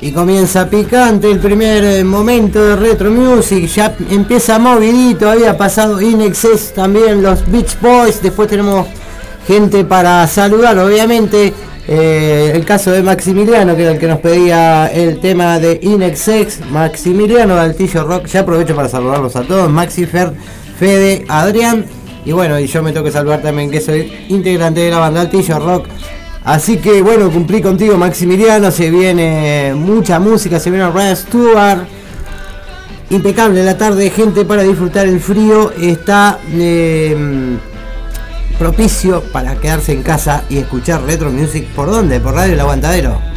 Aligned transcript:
Y 0.00 0.12
comienza 0.12 0.68
picante 0.68 1.30
el 1.30 1.38
primer 1.38 1.82
eh, 1.82 2.04
momento 2.04 2.62
de 2.62 2.76
Retro 2.76 3.10
Music. 3.10 3.66
Ya 3.66 3.96
empieza 4.10 4.58
movidito. 4.58 5.30
Había 5.30 5.56
pasado 5.56 6.00
In 6.02 6.32
también 6.74 7.22
los 7.22 7.50
Beach 7.50 7.80
Boys. 7.80 8.20
Después 8.22 8.48
tenemos 8.48 8.86
gente 9.46 9.84
para 9.84 10.26
saludar, 10.26 10.78
obviamente. 10.78 11.54
Eh, 11.88 12.50
el 12.52 12.64
caso 12.64 12.90
de 12.90 13.02
Maximiliano, 13.02 13.76
que 13.76 13.82
era 13.82 13.92
el 13.92 13.98
que 13.98 14.08
nos 14.08 14.18
pedía 14.18 14.88
el 14.88 15.20
tema 15.20 15.60
de 15.60 15.78
Inexex, 15.80 16.68
Maximiliano 16.68 17.54
Altillo 17.54 18.02
Rock, 18.02 18.26
ya 18.26 18.40
aprovecho 18.40 18.74
para 18.74 18.88
saludarlos 18.88 19.36
a 19.36 19.42
todos, 19.42 19.70
Maxifer, 19.70 20.32
Fede, 20.80 21.24
Adrián, 21.28 21.84
y 22.24 22.32
bueno, 22.32 22.58
y 22.58 22.66
yo 22.66 22.82
me 22.82 22.90
tengo 22.90 23.04
que 23.04 23.12
saludar 23.12 23.40
también 23.40 23.70
que 23.70 23.80
soy 23.80 24.12
integrante 24.28 24.80
de 24.80 24.90
la 24.90 24.98
banda 24.98 25.20
Altillo 25.20 25.60
Rock, 25.60 25.86
Así 26.46 26.78
que 26.78 27.02
bueno, 27.02 27.28
cumplí 27.28 27.60
contigo 27.60 27.98
Maximiliano, 27.98 28.70
se 28.70 28.88
viene 28.88 29.74
mucha 29.74 30.20
música, 30.20 30.60
se 30.60 30.70
viene 30.70 30.88
Red 30.88 31.16
Stewart. 31.16 31.88
Impecable 33.10 33.64
la 33.64 33.76
tarde, 33.76 34.08
gente, 34.10 34.44
para 34.44 34.62
disfrutar 34.62 35.08
el 35.08 35.18
frío. 35.18 35.72
Está 35.72 36.38
em, 36.52 37.58
propicio 38.60 39.24
para 39.32 39.56
quedarse 39.56 39.92
en 39.92 40.04
casa 40.04 40.44
y 40.48 40.58
escuchar 40.58 41.02
retro 41.02 41.32
music. 41.32 41.66
¿Por 41.74 41.90
dónde? 41.90 42.20
Por 42.20 42.34
Radio 42.34 42.54
El 42.54 42.60
Aguantadero. 42.60 43.35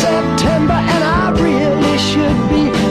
September 0.00 0.74
and 0.94 1.04
I 1.04 1.30
really 1.40 1.98
should 1.98 2.38
be 2.50 2.85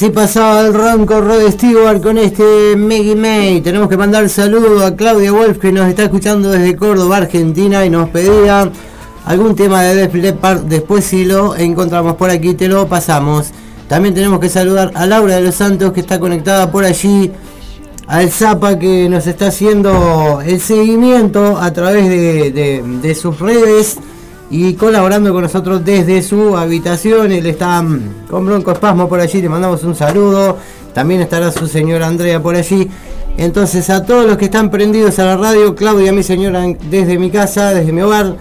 Así 0.00 0.08
pasaba 0.08 0.62
el 0.62 0.72
ronco 0.72 1.20
Rod 1.20 1.50
Stewart 1.50 2.00
con 2.00 2.16
este 2.16 2.74
Maggie 2.74 3.14
May. 3.14 3.60
Tenemos 3.60 3.86
que 3.86 3.98
mandar 3.98 4.30
saludo 4.30 4.82
a 4.82 4.96
Claudia 4.96 5.30
Wolf 5.30 5.58
que 5.58 5.72
nos 5.72 5.86
está 5.90 6.04
escuchando 6.04 6.50
desde 6.50 6.74
Córdoba, 6.74 7.18
Argentina 7.18 7.84
y 7.84 7.90
nos 7.90 8.08
pedía 8.08 8.72
algún 9.26 9.54
tema 9.54 9.82
de 9.82 9.96
Def 9.96 10.14
Leppard. 10.14 10.60
Después 10.60 11.04
si 11.04 11.26
lo 11.26 11.54
encontramos 11.54 12.16
por 12.16 12.30
aquí 12.30 12.54
te 12.54 12.66
lo 12.66 12.88
pasamos. 12.88 13.50
También 13.88 14.14
tenemos 14.14 14.40
que 14.40 14.48
saludar 14.48 14.90
a 14.94 15.04
Laura 15.04 15.34
de 15.34 15.42
los 15.42 15.56
Santos 15.56 15.92
que 15.92 16.00
está 16.00 16.18
conectada 16.18 16.72
por 16.72 16.86
allí. 16.86 17.30
Al 18.06 18.30
Zapa 18.30 18.78
que 18.78 19.06
nos 19.06 19.26
está 19.26 19.48
haciendo 19.48 20.40
el 20.40 20.62
seguimiento 20.62 21.58
a 21.58 21.74
través 21.74 22.08
de, 22.08 23.14
sus 23.20 23.38
redes 23.38 23.98
y 24.50 24.74
colaborando 24.74 25.32
con 25.32 25.42
nosotros 25.42 25.84
desde 25.84 26.22
su 26.22 26.56
habitación. 26.56 27.30
Él 27.32 27.46
está 27.46 27.80
mm, 27.80 28.26
con 28.28 28.44
Bronco 28.44 28.72
Espasmo 28.72 29.08
por 29.08 29.20
allí, 29.20 29.40
le 29.40 29.48
mandamos 29.48 29.84
un 29.84 29.94
saludo. 29.94 30.58
También 30.92 31.20
estará 31.20 31.52
su 31.52 31.68
señora 31.68 32.08
Andrea 32.08 32.42
por 32.42 32.56
allí. 32.56 32.90
Entonces 33.38 33.88
a 33.90 34.04
todos 34.04 34.26
los 34.26 34.36
que 34.36 34.46
están 34.46 34.70
prendidos 34.70 35.20
a 35.20 35.24
la 35.24 35.36
radio, 35.36 35.76
Claudia, 35.76 36.12
mi 36.12 36.24
señora, 36.24 36.64
desde 36.90 37.18
mi 37.18 37.30
casa, 37.30 37.72
desde 37.72 37.92
mi 37.92 38.02
hogar. 38.02 38.34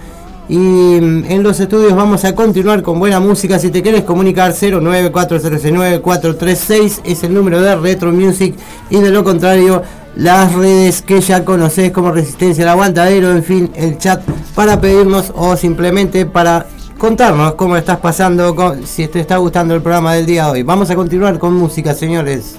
Y 0.50 0.58
mm, 0.58 1.26
en 1.30 1.44
los 1.44 1.60
estudios 1.60 1.96
vamos 1.96 2.26
a 2.26 2.34
continuar 2.34 2.82
con 2.82 2.98
buena 2.98 3.20
música. 3.20 3.60
Si 3.60 3.70
te 3.70 3.84
quieres 3.84 4.04
comunicar 4.04 4.54
09409-436 4.54 7.02
es 7.04 7.24
el 7.24 7.36
número 7.36 7.62
de 7.62 7.76
Retro 7.76 8.12
Music. 8.12 8.56
Y 8.90 8.98
de 8.98 9.12
lo 9.12 9.24
contrario, 9.24 9.84
las 10.16 10.54
redes 10.54 11.02
que 11.02 11.22
ya 11.22 11.46
conocés 11.46 11.92
como 11.92 12.12
Resistencia 12.12 12.64
al 12.64 12.70
Aguantadero, 12.70 13.32
en 13.32 13.44
fin, 13.44 13.72
el 13.76 13.98
chat 13.98 14.22
para 14.56 14.80
pedirnos 14.80 15.32
o 15.36 15.56
simplemente 15.56 16.26
para 16.26 16.68
contarnos 16.98 17.56
cómo 17.56 17.78
estás 17.78 17.98
pasando, 17.98 18.56
con, 18.56 18.86
si 18.86 19.08
te 19.08 19.20
está 19.20 19.38
gustando 19.38 19.74
el 19.74 19.82
programa 19.82 20.14
del 20.14 20.26
día 20.26 20.46
de 20.46 20.52
hoy. 20.52 20.64
Vamos 20.64 20.90
a 20.90 20.96
continuar 20.96 21.40
con 21.40 21.54
música, 21.54 21.94
señores. 21.94 22.58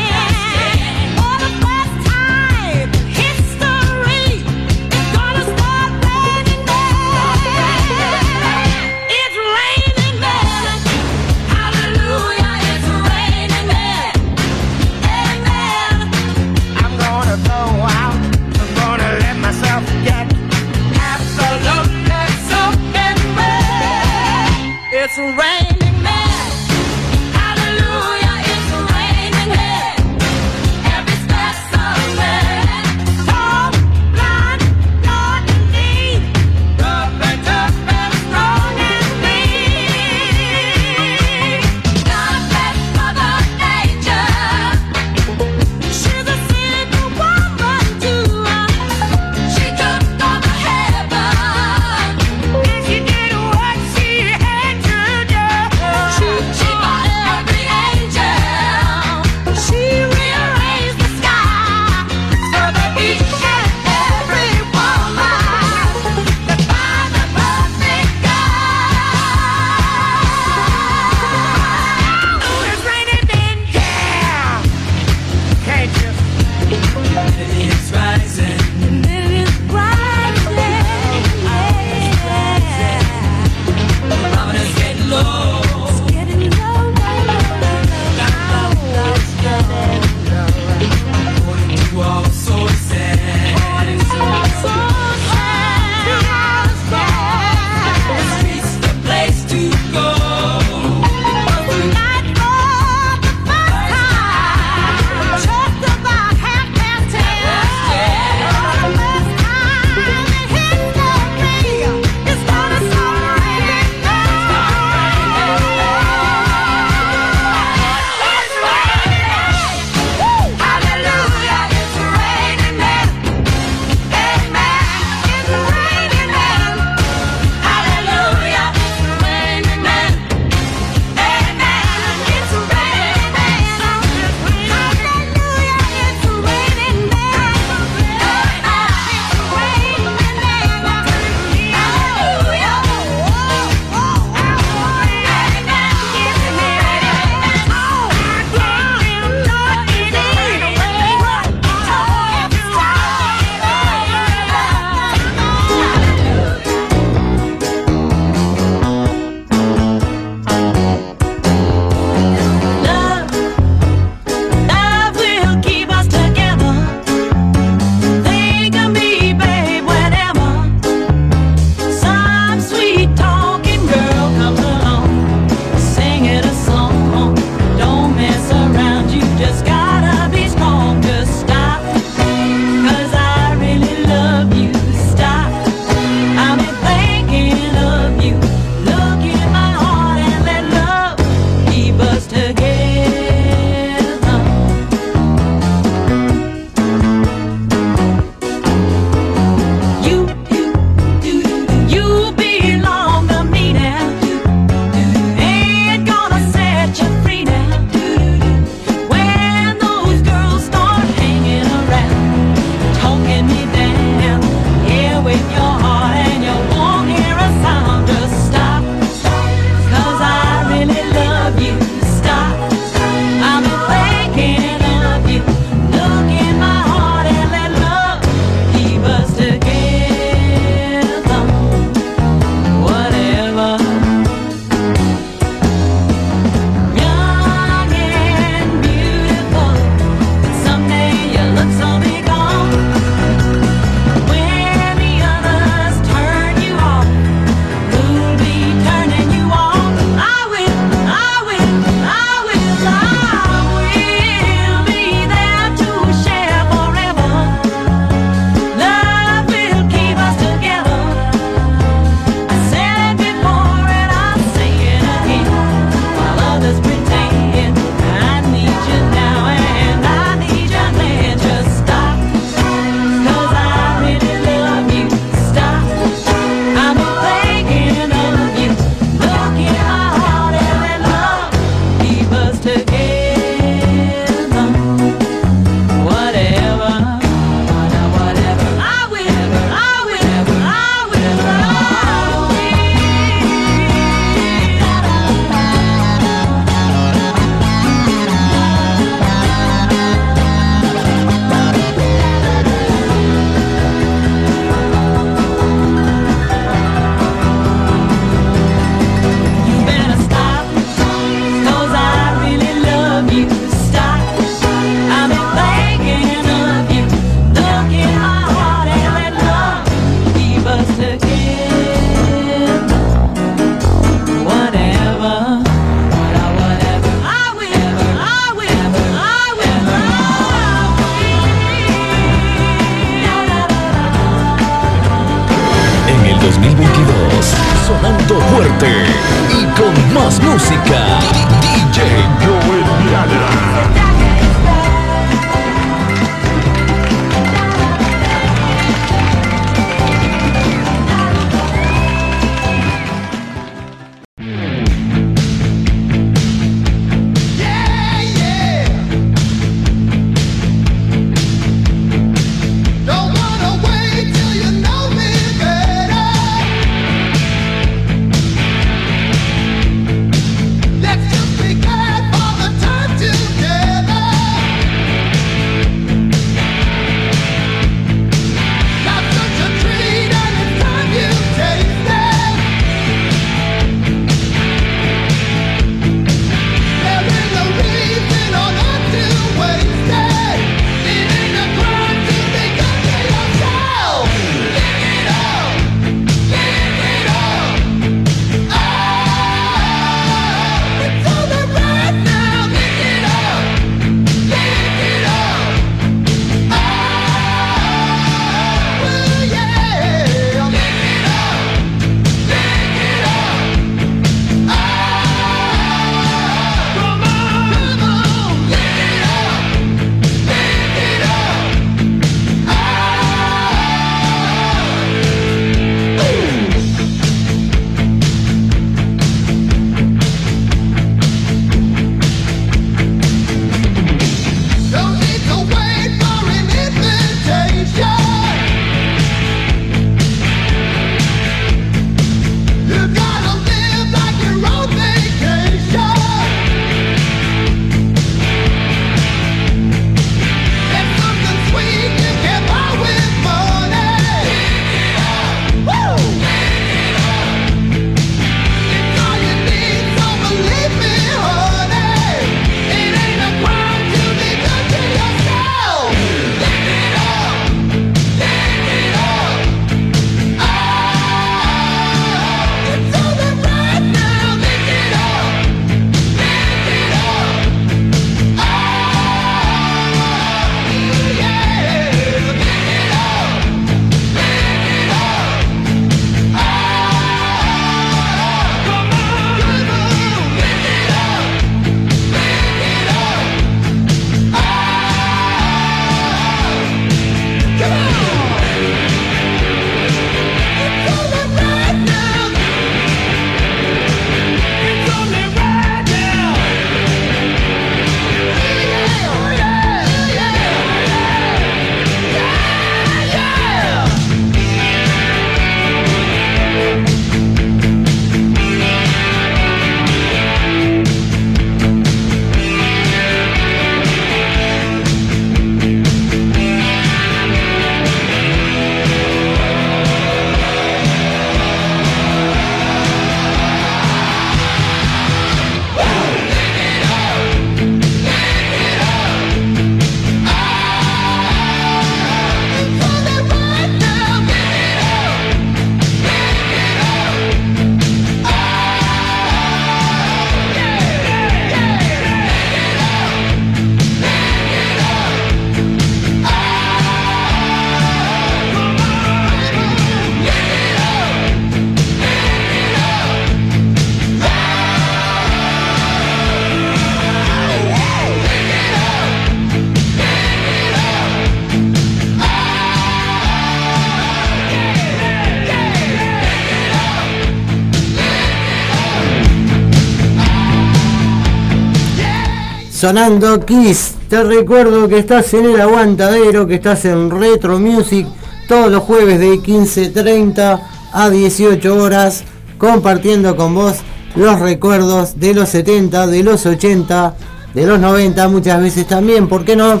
Sonando 583.04 583.60
Kiss, 583.60 584.14
te 584.30 584.42
recuerdo 584.42 585.06
que 585.10 585.18
estás 585.18 585.52
en 585.52 585.66
el 585.66 585.78
aguantadero, 585.78 586.66
que 586.66 586.76
estás 586.76 587.04
en 587.04 587.28
Retro 587.30 587.78
Music 587.78 588.26
todos 588.66 588.90
los 588.90 589.02
jueves 589.02 589.38
de 589.40 589.58
15.30 589.58 590.80
a 591.12 591.28
18 591.28 591.96
horas, 591.96 592.44
compartiendo 592.78 593.56
con 593.56 593.74
vos 593.74 593.96
los 594.34 594.58
recuerdos 594.58 595.38
de 595.38 595.52
los 595.52 595.68
70, 595.68 596.28
de 596.28 596.42
los 596.42 596.64
80, 596.64 597.34
de 597.74 597.86
los 597.86 598.00
90, 598.00 598.48
muchas 598.48 598.80
veces 598.80 599.06
también, 599.06 599.48
¿por 599.48 599.66
qué 599.66 599.76
no? 599.76 600.00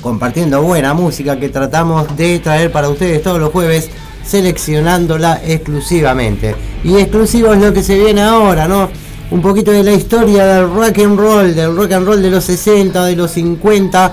Compartiendo 0.00 0.62
buena 0.62 0.94
música 0.94 1.38
que 1.38 1.48
tratamos 1.48 2.16
de 2.16 2.40
traer 2.40 2.72
para 2.72 2.88
ustedes 2.88 3.22
todos 3.22 3.38
los 3.38 3.52
jueves, 3.52 3.88
seleccionándola 4.24 5.40
exclusivamente. 5.46 6.56
Y 6.82 6.96
exclusivo 6.96 7.54
es 7.54 7.62
lo 7.62 7.72
que 7.72 7.84
se 7.84 7.96
viene 7.96 8.22
ahora, 8.22 8.66
¿no? 8.66 8.90
Un 9.30 9.42
poquito 9.42 9.70
de 9.70 9.82
la 9.82 9.92
historia 9.92 10.44
del 10.44 10.70
rock 10.70 10.98
and 10.98 11.18
roll, 11.18 11.54
del 11.54 11.76
rock 11.76 11.92
and 11.92 12.06
roll 12.06 12.22
de 12.22 12.30
los 12.30 12.44
60, 12.44 13.04
de 13.06 13.16
los 13.16 13.30
50, 13.32 14.12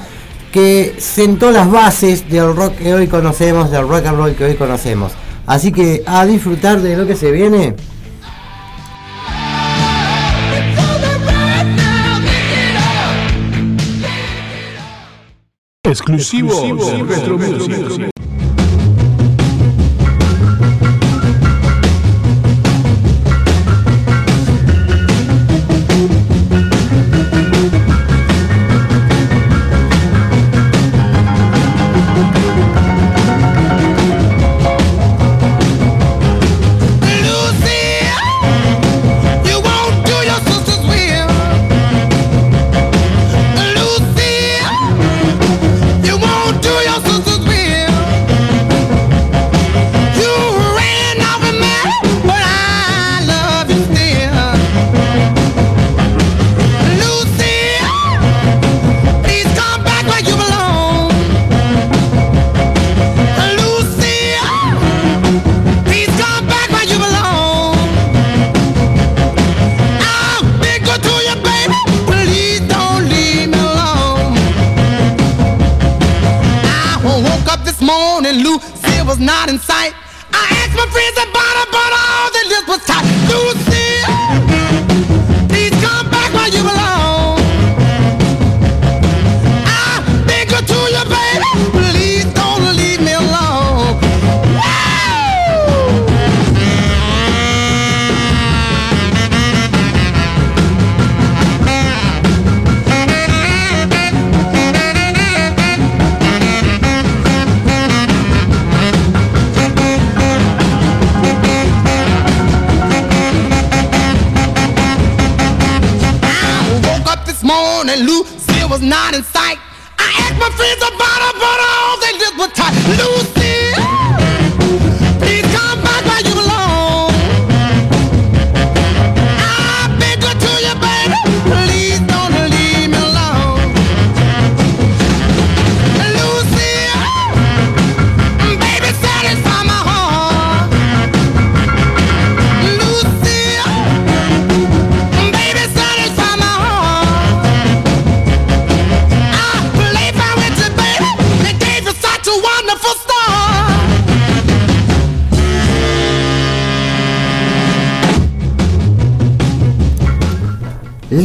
que 0.52 0.96
sentó 1.00 1.52
las 1.52 1.70
bases 1.70 2.30
del 2.30 2.56
rock 2.56 2.76
que 2.76 2.94
hoy 2.94 3.08
conocemos, 3.08 3.72
del 3.72 3.88
rock 3.88 4.06
and 4.06 4.18
roll 4.18 4.36
que 4.36 4.46
hoy 4.46 4.56
conocemos. 4.56 5.14
Así 5.46 5.72
que 5.72 6.04
a 6.06 6.26
disfrutar 6.26 6.82
de 6.82 6.98
lo 6.98 7.08
que 7.08 7.16
se 7.16 7.32
viene. 7.32 7.76
Up. 15.88 15.92
Exclusivo, 15.92 16.52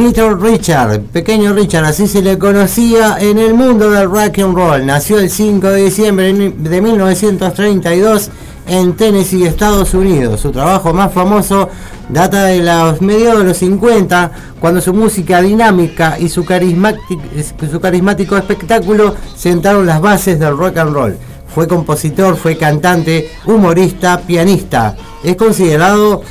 Little 0.02 0.34
Richard, 0.34 1.00
pequeño 1.12 1.52
Richard, 1.52 1.84
así 1.84 2.08
se 2.08 2.22
le 2.22 2.36
conocía 2.36 3.18
en 3.20 3.38
el 3.38 3.54
mundo 3.54 3.88
del 3.88 4.10
rock 4.10 4.40
and 4.40 4.56
roll. 4.56 4.84
Nació 4.84 5.20
el 5.20 5.30
5 5.30 5.68
de 5.68 5.84
diciembre 5.84 6.32
de 6.34 6.80
1932 6.82 8.30
en 8.66 8.96
Tennessee, 8.96 9.44
Estados 9.44 9.94
Unidos. 9.94 10.40
Su 10.40 10.50
trabajo 10.50 10.92
más 10.92 11.12
famoso 11.12 11.68
data 12.08 12.46
de 12.46 12.58
los 12.58 13.00
mediados 13.00 13.38
de 13.38 13.44
los 13.44 13.56
50, 13.58 14.32
cuando 14.58 14.80
su 14.80 14.92
música 14.92 15.40
dinámica 15.40 16.18
y 16.18 16.28
su, 16.28 16.42
su 16.42 17.80
carismático 17.80 18.36
espectáculo 18.36 19.14
sentaron 19.36 19.86
las 19.86 20.00
bases 20.00 20.40
del 20.40 20.56
rock 20.56 20.78
and 20.78 20.94
roll. 20.94 21.16
Fue 21.54 21.68
compositor, 21.68 22.36
fue 22.36 22.58
cantante, 22.58 23.30
humorista, 23.46 24.20
pianista. 24.20 24.96
Es 25.22 25.36
considerado 25.36 26.22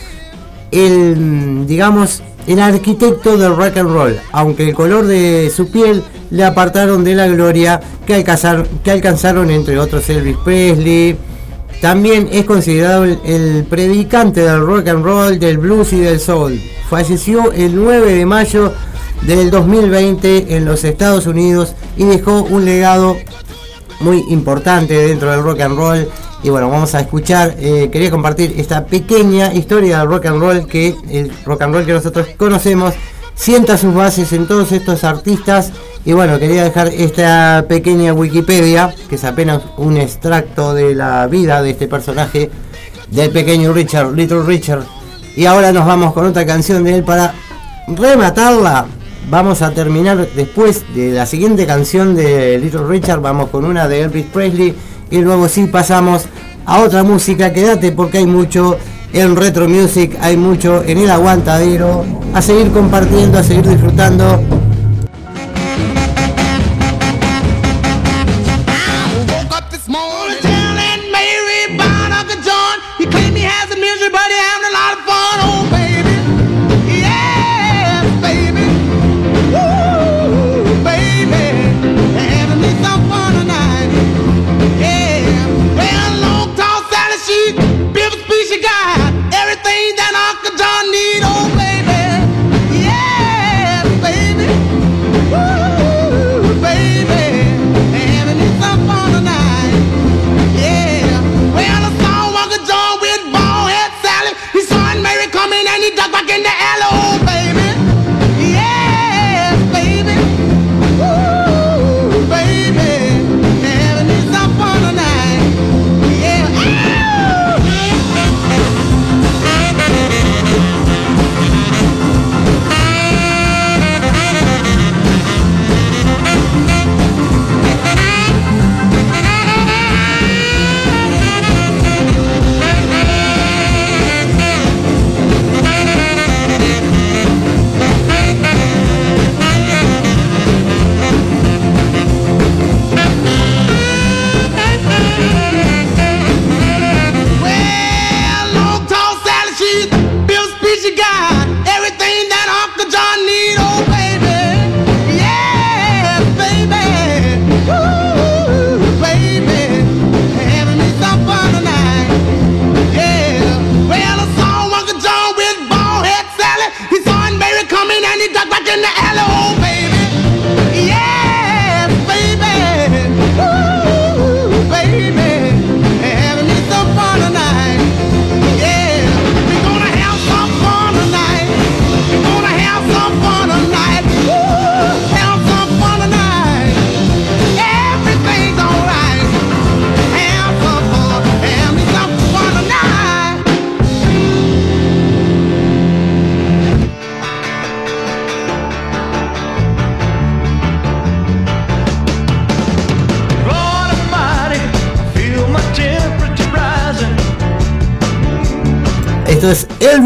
el, 0.72 1.66
digamos, 1.68 2.22
el 2.60 2.74
arquitecto 2.76 3.38
del 3.38 3.56
rock 3.56 3.78
and 3.78 3.90
roll, 3.92 4.18
aunque 4.32 4.70
el 4.70 4.76
color 4.76 5.06
de 5.08 5.52
su 5.56 5.70
piel 5.72 6.04
le 6.32 6.44
apartaron 6.44 7.04
de 7.04 7.16
la 7.16 7.28
gloria 7.28 7.80
que, 8.06 8.16
alcanzar- 8.16 8.66
que 8.84 8.92
alcanzaron 8.92 9.52
entre 9.52 9.78
otros 9.80 10.10
Elvis 10.10 10.38
Presley. 10.44 11.18
También 11.82 12.30
es 12.32 12.46
considerado 12.46 13.06
el, 13.06 13.20
el 13.26 13.64
predicante 13.66 14.42
del 14.42 14.62
rock 14.62 14.88
and 14.90 15.04
roll, 15.04 15.40
del 15.40 15.58
blues 15.58 15.94
y 15.94 16.00
del 16.00 16.20
soul. 16.20 16.60
Falleció 16.90 17.52
el 17.54 17.76
9 17.76 18.14
de 18.14 18.26
mayo 18.26 18.72
del 19.24 19.50
2020 19.52 20.56
en 20.56 20.66
los 20.66 20.84
Estados 20.84 21.26
Unidos 21.28 21.74
y 21.98 22.06
dejó 22.06 22.44
un 22.44 22.66
legado 22.66 23.18
muy 24.02 24.24
importante 24.30 24.94
dentro 24.94 25.32
del 25.32 25.44
rock 25.44 25.62
and 25.62 25.78
roll. 25.78 26.10
Y 26.44 26.50
bueno, 26.50 26.70
vamos 26.70 26.96
a 26.96 27.02
escuchar, 27.02 27.56
eh, 27.60 27.90
quería 27.92 28.10
compartir 28.10 28.56
esta 28.58 28.86
pequeña 28.86 29.54
historia 29.54 30.00
del 30.00 30.08
rock 30.08 30.26
and 30.26 30.40
roll 30.40 30.68
que 30.68 30.96
el 31.10 31.32
rock 31.46 31.62
and 31.62 31.74
roll 31.74 31.86
que 31.86 31.94
nosotros 31.94 32.28
conocemos 32.38 32.96
sienta 33.36 33.78
sus 33.78 33.94
bases 33.94 34.34
en 34.34 34.48
todos 34.48 34.72
estos 34.72 35.04
artistas. 35.04 35.72
Y 36.04 36.14
bueno, 36.14 36.40
quería 36.40 36.64
dejar 36.64 36.88
esta 36.88 37.66
pequeña 37.68 38.14
Wikipedia, 38.14 38.94
que 39.08 39.16
es 39.16 39.24
apenas 39.24 39.62
un 39.78 39.98
extracto 39.98 40.74
de 40.74 40.96
la 40.96 41.28
vida 41.28 41.62
de 41.62 41.72
este 41.72 41.88
personaje, 41.88 42.50
del 43.10 43.30
pequeño 43.32 43.74
Richard, 43.74 44.12
Little 44.14 44.44
Richard. 44.44 44.84
Y 45.36 45.46
ahora 45.46 45.72
nos 45.72 45.86
vamos 45.86 46.14
con 46.14 46.26
otra 46.26 46.46
canción 46.46 46.84
de 46.84 46.96
él 46.96 47.04
para 47.04 47.34
rematarla. 47.88 48.88
Vamos 49.30 49.62
a 49.62 49.72
terminar 49.72 50.28
después 50.36 50.84
de 50.96 51.12
la 51.12 51.26
siguiente 51.26 51.66
canción 51.66 52.16
de 52.16 52.58
Little 52.60 52.86
Richard. 52.88 53.22
Vamos 53.22 53.50
con 53.50 53.66
una 53.66 53.88
de 53.88 54.02
Elvis 54.02 54.26
Presley. 54.26 54.76
Y 55.10 55.20
luego 55.20 55.48
sí 55.48 55.68
pasamos 55.68 56.26
a 56.66 56.82
otra 56.82 57.04
música. 57.04 57.54
Quédate 57.54 57.92
porque 57.92 58.20
hay 58.20 58.26
mucho 58.26 58.78
en 59.14 59.36
Retro 59.36 59.68
Music, 59.68 60.18
hay 60.22 60.38
mucho 60.38 60.84
en 60.84 60.98
el 60.98 61.10
aguantadero. 61.10 62.06
A 62.34 62.42
seguir 62.42 62.72
compartiendo, 62.72 63.40
a 63.40 63.44
seguir 63.44 63.68
disfrutando. 63.68 64.61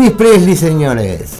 Elvis 0.05 0.17
Presley, 0.17 0.55
señores. 0.55 1.34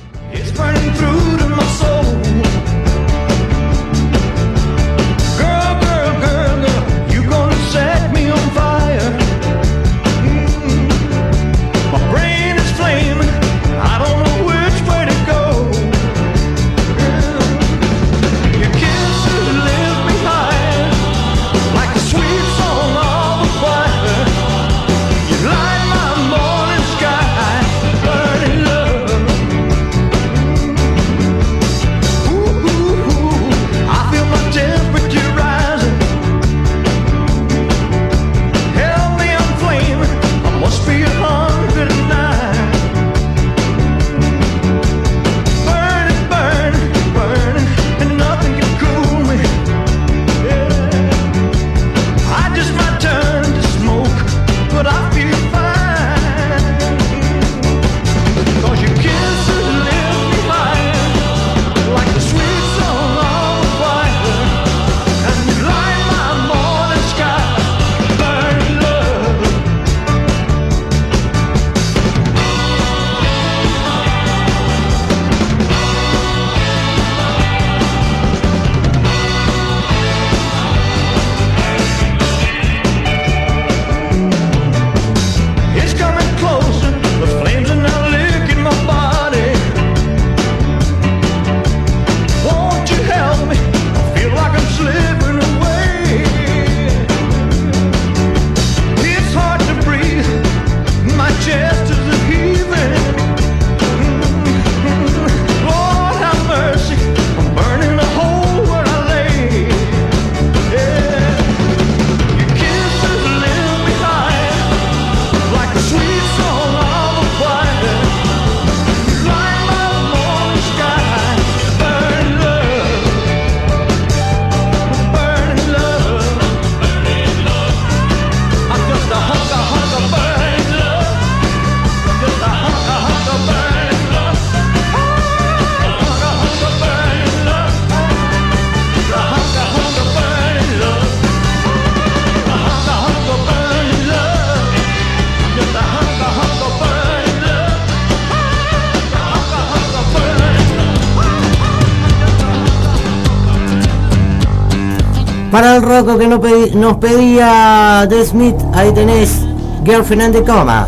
que 156.18 156.28
no 156.28 156.40
nos 156.76 156.98
pedía 156.98 158.06
The 158.10 158.26
Smith, 158.26 158.56
ahí 158.74 158.92
tenés 158.92 159.46
Girlfriend 159.86 160.22
and 160.24 160.36
the 160.36 160.44
Coma. 160.44 160.88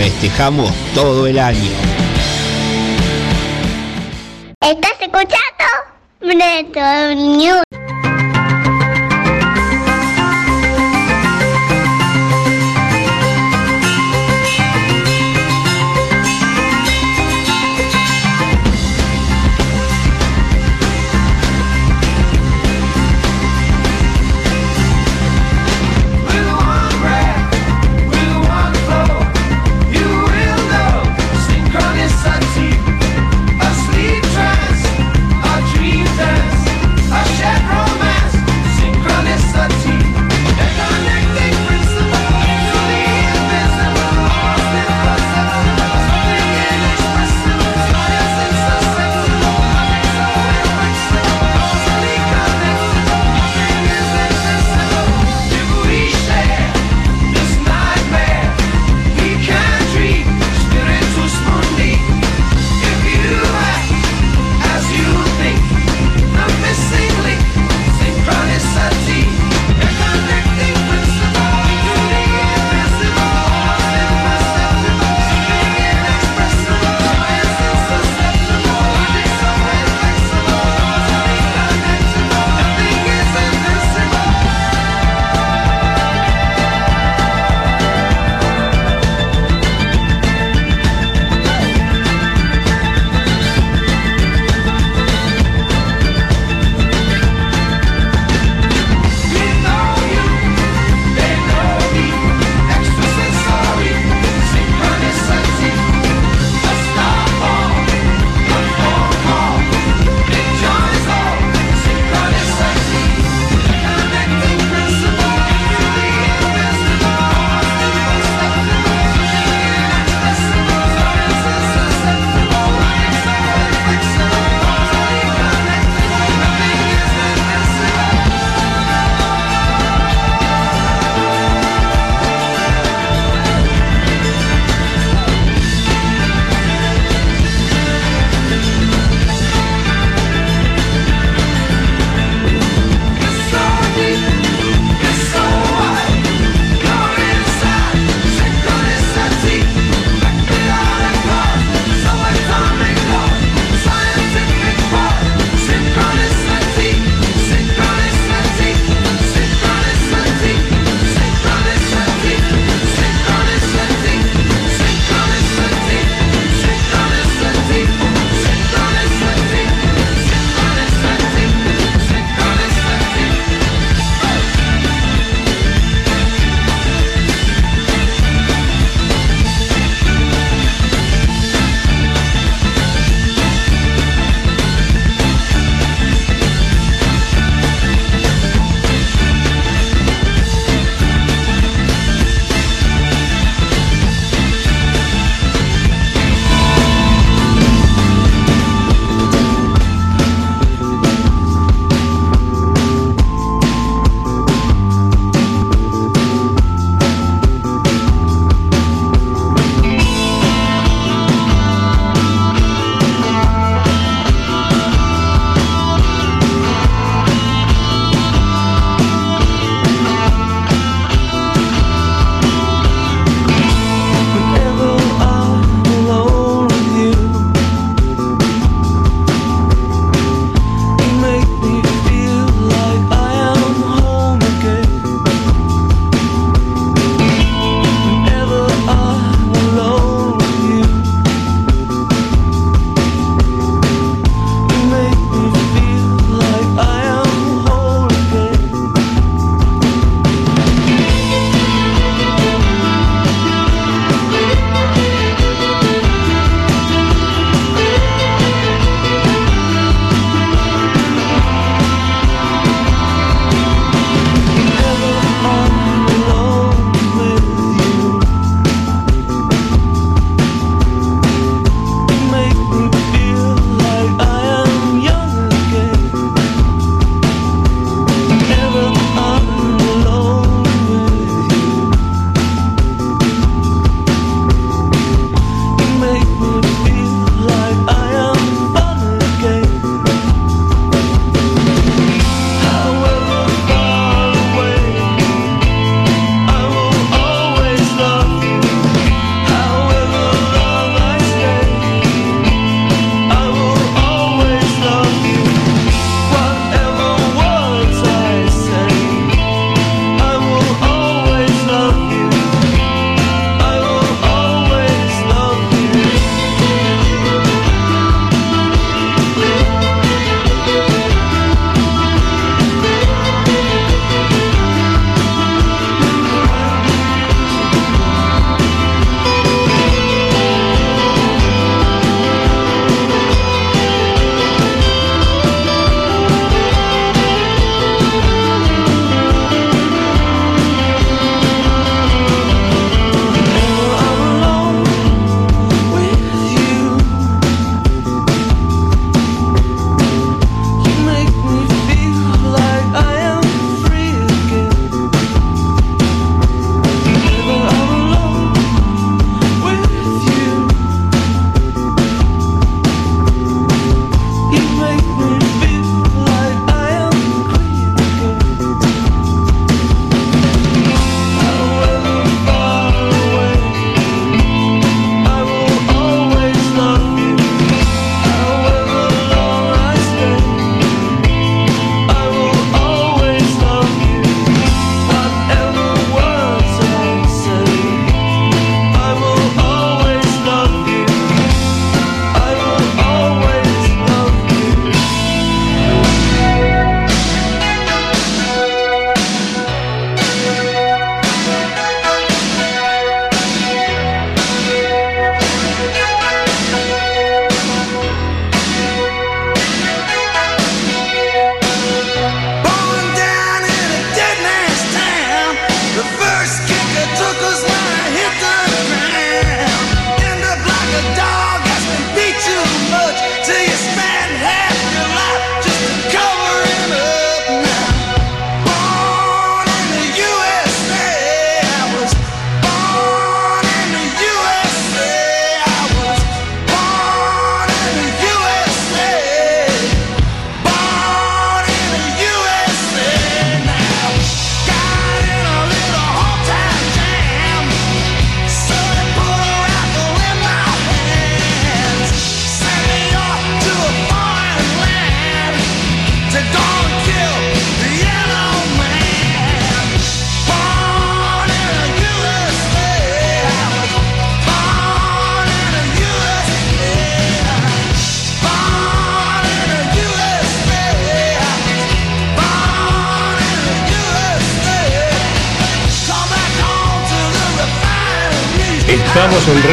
Festejamos 0.00 0.72
todo 0.94 1.26
el 1.26 1.38
año. 1.38 1.99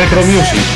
Estamos 0.08 0.26
en 0.26 0.38
Retro 0.38 0.40
Music. 0.40 0.67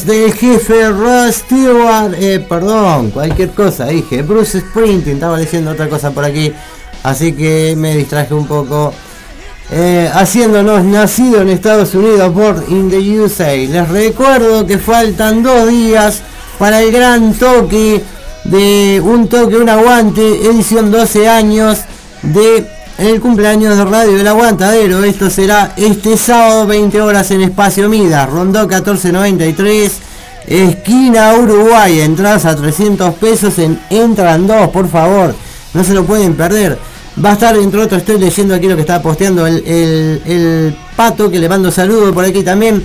Del 0.00 0.32
jefe 0.32 0.88
Ross 0.88 1.34
Stewart, 1.34 2.14
eh, 2.14 2.40
perdón, 2.48 3.10
cualquier 3.10 3.50
cosa, 3.50 3.86
dije, 3.88 4.22
Bruce 4.22 4.60
Springsteen, 4.60 5.16
estaba 5.16 5.36
leyendo 5.36 5.70
otra 5.70 5.86
cosa 5.86 6.10
por 6.12 6.24
aquí, 6.24 6.50
así 7.02 7.34
que 7.34 7.74
me 7.76 7.94
distraje 7.94 8.32
un 8.32 8.46
poco. 8.46 8.94
Eh, 9.70 10.10
haciéndonos 10.12 10.82
nacido 10.84 11.42
en 11.42 11.50
Estados 11.50 11.94
Unidos 11.94 12.32
por 12.32 12.64
In 12.68 12.90
the 12.90 13.20
USA. 13.20 13.54
Les 13.54 13.88
recuerdo 13.88 14.66
que 14.66 14.78
faltan 14.78 15.42
dos 15.42 15.68
días 15.68 16.22
para 16.58 16.80
el 16.80 16.90
gran 16.90 17.34
toque 17.34 18.02
de 18.44 19.00
un 19.04 19.28
toque, 19.28 19.56
un 19.56 19.68
aguante, 19.68 20.22
edición 20.22 20.90
12 20.90 21.28
años 21.28 21.80
de 22.22 22.66
el 23.06 23.20
cumpleaños 23.20 23.76
de 23.76 23.84
Radio 23.84 24.16
del 24.16 24.26
Aguantadero. 24.28 25.02
Esto 25.04 25.30
será 25.30 25.72
este 25.76 26.16
sábado 26.16 26.66
20 26.66 27.00
horas 27.00 27.30
en 27.30 27.42
Espacio 27.42 27.88
Mida, 27.88 28.26
Rondó 28.26 28.60
1493, 28.60 29.92
esquina 30.46 31.34
Uruguay. 31.34 32.00
Entradas 32.00 32.44
a 32.44 32.56
300 32.56 33.14
pesos 33.14 33.58
en 33.58 33.78
Entran 33.90 34.46
2, 34.46 34.68
por 34.70 34.88
favor. 34.88 35.34
No 35.74 35.84
se 35.84 35.94
lo 35.94 36.04
pueden 36.04 36.34
perder. 36.34 36.78
Va 37.24 37.30
a 37.30 37.32
estar, 37.34 37.56
entre 37.56 37.80
otros, 37.80 38.00
estoy 38.00 38.18
leyendo 38.18 38.54
aquí 38.54 38.68
lo 38.68 38.74
que 38.74 38.80
está 38.82 39.02
posteando 39.02 39.46
el, 39.46 39.56
el- 39.66 40.22
el 40.26 40.76
Pato, 40.96 41.30
que 41.30 41.38
le 41.38 41.48
mando 41.48 41.70
saludos 41.70 42.12
por 42.12 42.24
aquí 42.24 42.42
también. 42.42 42.82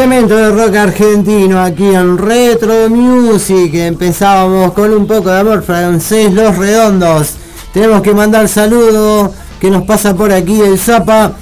Cemento 0.00 0.34
de 0.34 0.50
rock 0.50 0.76
argentino 0.76 1.60
aquí 1.60 1.84
en 1.84 2.16
Retro 2.16 2.88
Music. 2.88 3.74
Empezábamos 3.74 4.72
con 4.72 4.94
un 4.94 5.06
poco 5.06 5.28
de 5.28 5.40
amor 5.40 5.62
francés, 5.62 6.32
Los 6.32 6.56
Redondos. 6.56 7.34
Tenemos 7.74 8.00
que 8.00 8.14
mandar 8.14 8.48
saludo 8.48 9.30
que 9.60 9.68
nos 9.70 9.82
pasa 9.82 10.16
por 10.16 10.32
aquí 10.32 10.58
el 10.58 10.78
Zapa, 10.78 11.32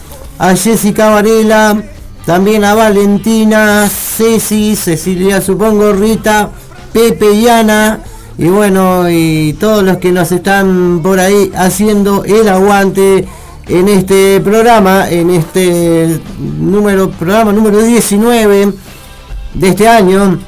a 0.41 0.57
Jessica 0.57 1.11
Varela, 1.11 1.81
también 2.27 2.65
a 2.65 2.75
Valentina, 2.75 3.89
Ceci, 3.89 4.75
Cecilia 4.75 5.41
supongo, 5.41 5.93
Rita, 5.93 6.51
Pepe 6.93 7.31
y 7.35 7.47
Ana. 7.47 8.01
Y 8.39 8.49
bueno, 8.49 9.09
y 9.09 9.53
todos 9.53 9.85
los 9.85 9.99
que 9.99 10.11
nos 10.11 10.33
están 10.33 10.99
por 11.01 11.21
ahí 11.21 11.53
haciendo 11.55 12.25
el 12.25 12.49
aguante 12.49 13.25
en 13.69 13.89
este 13.89 14.41
programa, 14.41 15.11
en 15.11 15.31
este 15.31 16.21
número, 16.39 17.11
programa 17.11 17.53
número 17.53 17.83
19 17.83 18.73
de 19.55 19.69
este 19.69 19.89
año. 19.89 20.39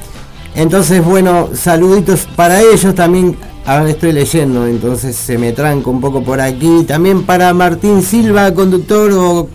Entonces, 0.54 1.04
bueno, 1.04 1.50
saluditos 1.54 2.26
para 2.34 2.60
ellos 2.60 2.94
también. 2.94 3.36
Ahora 3.66 3.90
estoy 3.90 4.12
leyendo, 4.12 4.66
entonces 4.66 5.14
se 5.14 5.36
me 5.36 5.52
tranca 5.52 5.90
un 5.90 6.00
poco 6.00 6.24
por 6.24 6.40
aquí. 6.40 6.84
También 6.88 7.24
para 7.24 7.52
Martín 7.52 8.02
Silva, 8.02 8.52
conductor 8.54 9.12
o 9.12 9.48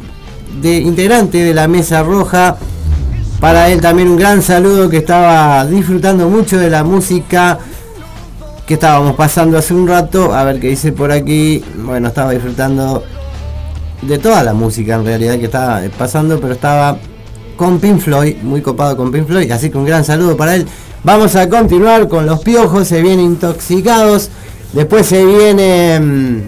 de 0.61 0.77
integrante 0.77 1.39
de 1.39 1.53
la 1.53 1.67
Mesa 1.67 2.03
Roja. 2.03 2.57
Para 3.39 3.69
él 3.69 3.81
también 3.81 4.09
un 4.09 4.15
gran 4.15 4.41
saludo 4.41 4.89
que 4.89 4.97
estaba 4.97 5.65
disfrutando 5.65 6.29
mucho 6.29 6.57
de 6.57 6.69
la 6.69 6.83
música 6.83 7.59
que 8.65 8.75
estábamos 8.75 9.15
pasando 9.15 9.57
hace 9.57 9.73
un 9.73 9.87
rato. 9.87 10.33
A 10.33 10.43
ver 10.43 10.59
qué 10.59 10.69
dice 10.69 10.91
por 10.91 11.11
aquí. 11.11 11.63
Bueno, 11.83 12.07
estaba 12.07 12.31
disfrutando 12.31 13.03
de 14.01 14.17
toda 14.17 14.43
la 14.43 14.53
música 14.53 14.95
en 14.95 15.05
realidad 15.05 15.37
que 15.39 15.45
estaba 15.45 15.81
pasando, 15.97 16.39
pero 16.39 16.53
estaba 16.53 16.97
con 17.55 17.79
Pink 17.79 17.99
Floyd, 17.99 18.37
muy 18.43 18.61
copado 18.61 18.97
con 18.97 19.11
Pink 19.11 19.27
Floyd, 19.27 19.51
así 19.51 19.69
que 19.69 19.77
un 19.77 19.85
gran 19.85 20.03
saludo 20.03 20.35
para 20.35 20.55
él. 20.55 20.65
Vamos 21.03 21.35
a 21.35 21.47
continuar 21.49 22.07
con 22.07 22.25
los 22.25 22.41
piojos, 22.41 22.87
se 22.87 23.01
vienen 23.01 23.25
intoxicados, 23.25 24.29
después 24.73 25.05
se 25.05 25.25
viene 25.25 25.99
mm, 25.99 26.41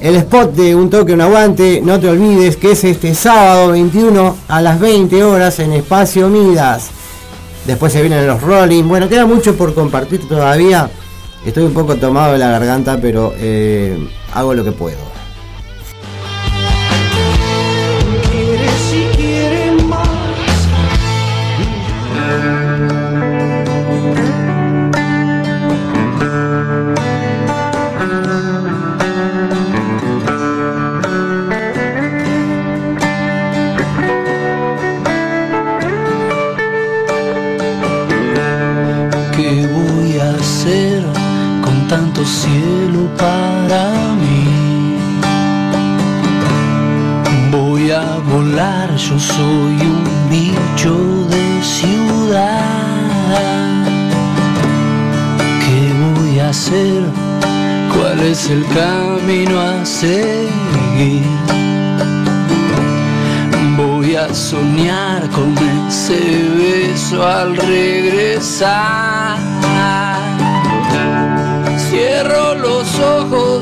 el 0.00 0.16
spot 0.16 0.54
de 0.54 0.74
Un 0.74 0.90
Toque, 0.90 1.12
Un 1.12 1.20
Aguante, 1.20 1.80
no 1.82 2.00
te 2.00 2.08
olvides 2.08 2.56
que 2.56 2.72
es 2.72 2.84
este 2.84 3.14
sábado 3.14 3.72
21 3.72 4.36
a 4.48 4.62
las 4.62 4.80
20 4.80 5.22
horas 5.24 5.58
en 5.58 5.72
Espacio 5.72 6.28
Midas. 6.28 6.88
Después 7.66 7.92
se 7.92 8.00
vienen 8.00 8.26
los 8.26 8.40
Rolling, 8.42 8.84
bueno, 8.84 9.08
queda 9.08 9.26
mucho 9.26 9.56
por 9.56 9.74
compartir 9.74 10.28
todavía. 10.28 10.88
Estoy 11.44 11.64
un 11.64 11.74
poco 11.74 11.96
tomado 11.96 12.32
de 12.32 12.38
la 12.38 12.50
garganta, 12.50 12.98
pero 13.00 13.32
eh, 13.38 13.96
hago 14.32 14.54
lo 14.54 14.64
que 14.64 14.72
puedo. 14.72 15.15
cuál 56.68 58.20
es 58.20 58.50
el 58.50 58.64
camino 58.66 59.60
a 59.60 59.84
seguir. 59.84 61.22
Voy 63.76 64.16
a 64.16 64.32
soñar 64.34 65.28
con 65.30 65.54
ese 65.86 66.18
beso 66.58 67.24
al 67.24 67.56
regresar. 67.56 69.36
Cierro 71.88 72.54
los 72.56 72.98
ojos 72.98 73.55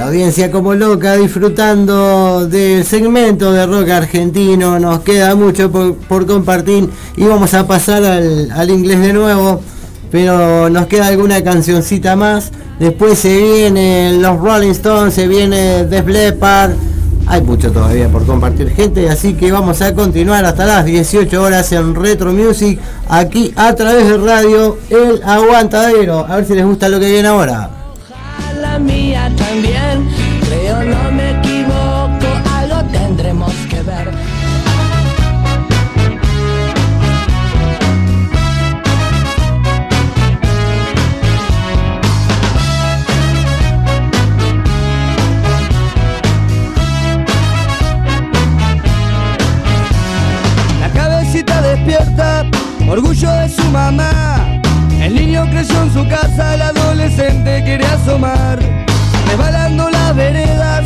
La 0.00 0.06
audiencia 0.06 0.50
como 0.50 0.72
loca 0.72 1.14
disfrutando 1.18 2.46
del 2.46 2.86
segmento 2.86 3.52
de 3.52 3.66
rock 3.66 3.90
argentino. 3.90 4.78
Nos 4.78 5.00
queda 5.00 5.34
mucho 5.34 5.70
por, 5.70 5.94
por 5.94 6.24
compartir 6.24 6.88
y 7.18 7.24
vamos 7.24 7.52
a 7.52 7.66
pasar 7.66 8.02
al, 8.02 8.50
al 8.50 8.70
inglés 8.70 9.00
de 9.00 9.12
nuevo. 9.12 9.60
Pero 10.10 10.70
nos 10.70 10.86
queda 10.86 11.08
alguna 11.08 11.44
cancioncita 11.44 12.16
más. 12.16 12.50
Después 12.78 13.18
se 13.18 13.36
vienen 13.36 14.22
los 14.22 14.40
Rolling 14.40 14.70
Stones, 14.70 15.12
se 15.12 15.28
viene 15.28 15.84
Def 15.84 16.06
Leppard. 16.06 16.70
Hay 17.26 17.42
mucho 17.42 17.70
todavía 17.70 18.08
por 18.08 18.24
compartir 18.24 18.70
gente, 18.70 19.06
así 19.10 19.34
que 19.34 19.52
vamos 19.52 19.82
a 19.82 19.94
continuar 19.94 20.46
hasta 20.46 20.64
las 20.64 20.86
18 20.86 21.42
horas 21.42 21.70
en 21.72 21.94
Retro 21.94 22.32
Music, 22.32 22.80
aquí 23.06 23.52
a 23.54 23.74
través 23.74 24.08
de 24.08 24.16
radio 24.16 24.78
El 24.88 25.22
Aguantadero. 25.22 26.20
A 26.26 26.36
ver 26.36 26.46
si 26.46 26.54
les 26.54 26.64
gusta 26.64 26.88
lo 26.88 26.98
que 26.98 27.10
viene 27.10 27.28
ahora. 27.28 27.70
resbalando 59.26 59.88
las 59.88 60.16
veredas, 60.16 60.82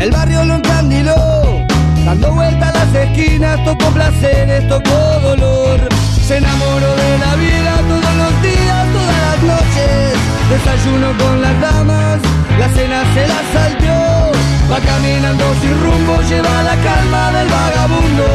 el 0.00 0.10
barrio 0.10 0.42
lo 0.44 0.54
encandiló, 0.54 1.66
dando 2.06 2.32
vueltas 2.32 2.70
a 2.70 2.78
las 2.78 2.94
esquinas, 2.94 3.62
tocó 3.64 3.90
placeres, 3.90 4.66
tocó 4.68 5.20
dolor. 5.20 5.80
Se 6.26 6.38
enamoró 6.38 6.96
de 6.96 7.18
la 7.18 7.34
vida 7.36 7.72
todos 7.88 8.14
los 8.22 8.42
días, 8.42 8.86
todas 8.96 9.18
las 9.26 9.42
noches, 9.52 10.14
desayuno 10.48 11.08
con 11.18 11.42
las 11.42 11.60
damas, 11.60 12.18
la 12.58 12.68
cena 12.70 13.02
se 13.12 13.28
la 13.28 13.40
salteó, 13.52 14.32
va 14.72 14.78
caminando 14.80 15.44
sin 15.60 15.78
rumbo, 15.82 16.22
lleva 16.22 16.62
la 16.62 16.76
calma 16.76 17.32
del 17.32 17.48
vagabundo, 17.48 18.26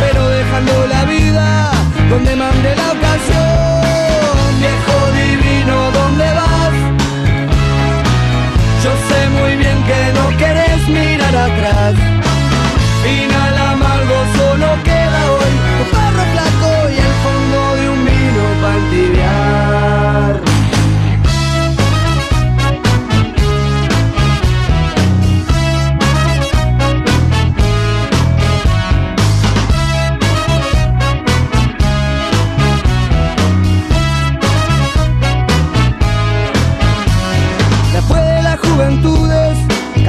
pero 0.00 0.28
dejando 0.28 0.86
la 0.86 1.04
vida 1.04 1.70
donde 2.10 2.36
mande 2.36 2.76
la 2.76 2.92
ocasión, 2.92 4.60
viejo 4.60 4.96
divino, 5.16 5.90
¿dónde 5.92 6.24
va? 6.34 6.49
sé 9.10 9.28
muy 9.38 9.56
bien 9.56 9.78
que 9.88 10.00
no 10.18 10.24
querés 10.36 10.82
mirar 10.88 11.36
atrás. 11.48 11.94
Final 13.04 13.54
amargo, 13.72 14.16
solo 14.36 14.68
queda 14.84 15.39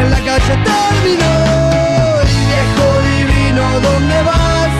en 0.00 0.10
la 0.10 0.20
calle 0.28 0.54
terminó. 0.70 1.34
Y 2.32 2.38
viejo 2.52 2.86
divino, 3.12 3.62
¿dónde 3.88 4.18
vas? 4.30 4.72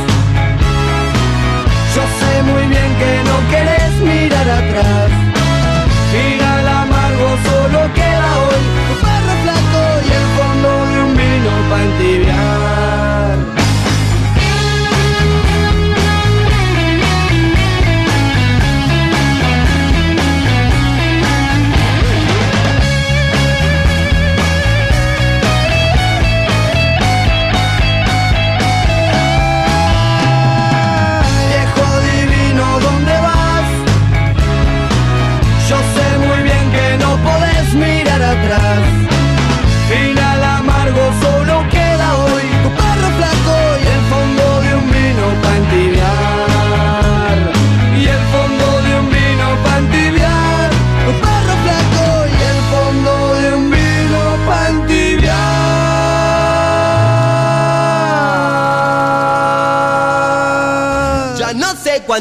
Yo 1.94 2.02
sé 2.18 2.32
muy 2.50 2.64
bien 2.74 2.90
que 3.00 3.12
no 3.28 3.36
querés 3.52 3.92
mirar 4.10 4.48
atrás. 4.60 5.08
Final 6.12 6.68
amargo 6.82 7.28
solo 7.48 7.78
queda 7.94 8.30
hoy 8.44 8.62
tu 8.88 8.94
perro 9.04 9.34
flaco 9.44 9.82
y 10.06 10.10
el 10.20 10.26
fondo 10.36 10.68
de 10.90 10.96
un 11.06 11.12
vino 11.16 11.52
para 11.70 11.84
entibiar. 11.88 13.65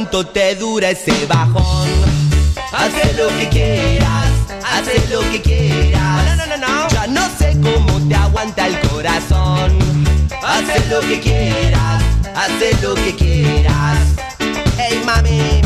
Cuánto 0.06 0.26
te 0.28 0.56
dura 0.56 0.92
ese 0.92 1.26
bajón. 1.26 1.90
Haz 2.72 2.94
lo 3.18 3.28
que 3.40 3.50
quieras, 3.50 4.30
haz 4.64 5.10
lo 5.10 5.22
que 5.32 5.42
quieras. 5.42 6.26
No, 6.26 6.36
no, 6.36 6.58
no, 6.58 6.68
no. 6.68 6.88
Ya 6.90 7.08
no 7.08 7.22
sé 7.38 7.58
cómo 7.62 8.00
te 8.08 8.16
aguanta 8.16 8.68
el 8.68 8.80
corazón. 8.82 9.80
Haz 10.44 10.90
lo 10.90 11.00
que 11.02 11.20
quieras, 11.20 12.04
haz 12.36 12.84
lo 12.84 12.94
que 12.94 13.16
quieras. 13.16 13.98
Hey 14.78 15.02
mami, 15.06 15.62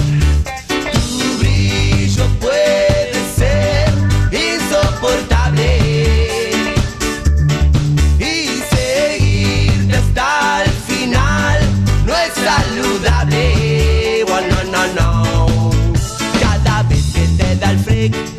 da 18.12 18.39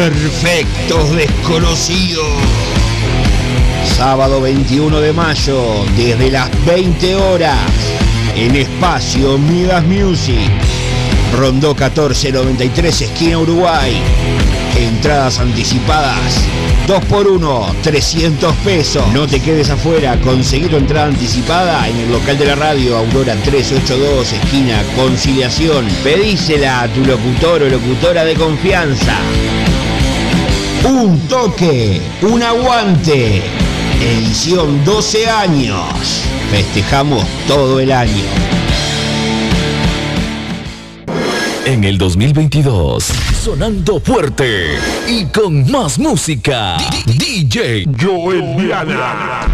Perfectos 0.00 1.14
desconocidos. 1.14 2.24
Sábado 3.98 4.40
21 4.40 4.98
de 4.98 5.12
mayo, 5.12 5.84
desde 5.94 6.30
las 6.30 6.48
20 6.64 7.16
horas, 7.16 7.58
en 8.34 8.56
espacio 8.56 9.36
Midas 9.36 9.84
Music. 9.84 10.50
Rondó 11.36 11.74
1493, 11.74 13.02
esquina 13.02 13.40
Uruguay. 13.40 14.00
Entradas 14.74 15.38
anticipadas. 15.38 16.46
2 16.86 17.04
por 17.04 17.28
1 17.28 17.76
300 17.82 18.54
pesos. 18.64 19.06
No 19.12 19.26
te 19.26 19.38
quedes 19.38 19.68
afuera, 19.68 20.18
conseguí 20.22 20.66
tu 20.68 20.78
entrada 20.78 21.08
anticipada 21.08 21.86
en 21.86 21.98
el 21.98 22.10
local 22.10 22.38
de 22.38 22.46
la 22.46 22.54
radio 22.54 22.96
Aurora 22.96 23.34
382, 23.34 24.32
esquina 24.32 24.82
Conciliación. 24.96 25.86
Pedísela 26.02 26.80
a 26.80 26.88
tu 26.88 27.04
locutor 27.04 27.64
o 27.64 27.68
locutora 27.68 28.24
de 28.24 28.34
confianza. 28.34 29.18
Un 30.84 31.18
toque, 31.28 32.00
un 32.22 32.42
aguante. 32.42 33.42
Edición 34.00 34.82
12 34.84 35.28
años. 35.28 36.24
Festejamos 36.50 37.24
todo 37.46 37.80
el 37.80 37.92
año. 37.92 38.24
En 41.66 41.84
el 41.84 41.98
2022, 41.98 43.04
sonando 43.44 44.00
fuerte 44.00 44.78
y 45.06 45.26
con 45.26 45.70
más 45.70 45.98
música. 45.98 46.78
DJ 47.04 47.86
Joel 48.00 48.56
Diana. 48.56 49.49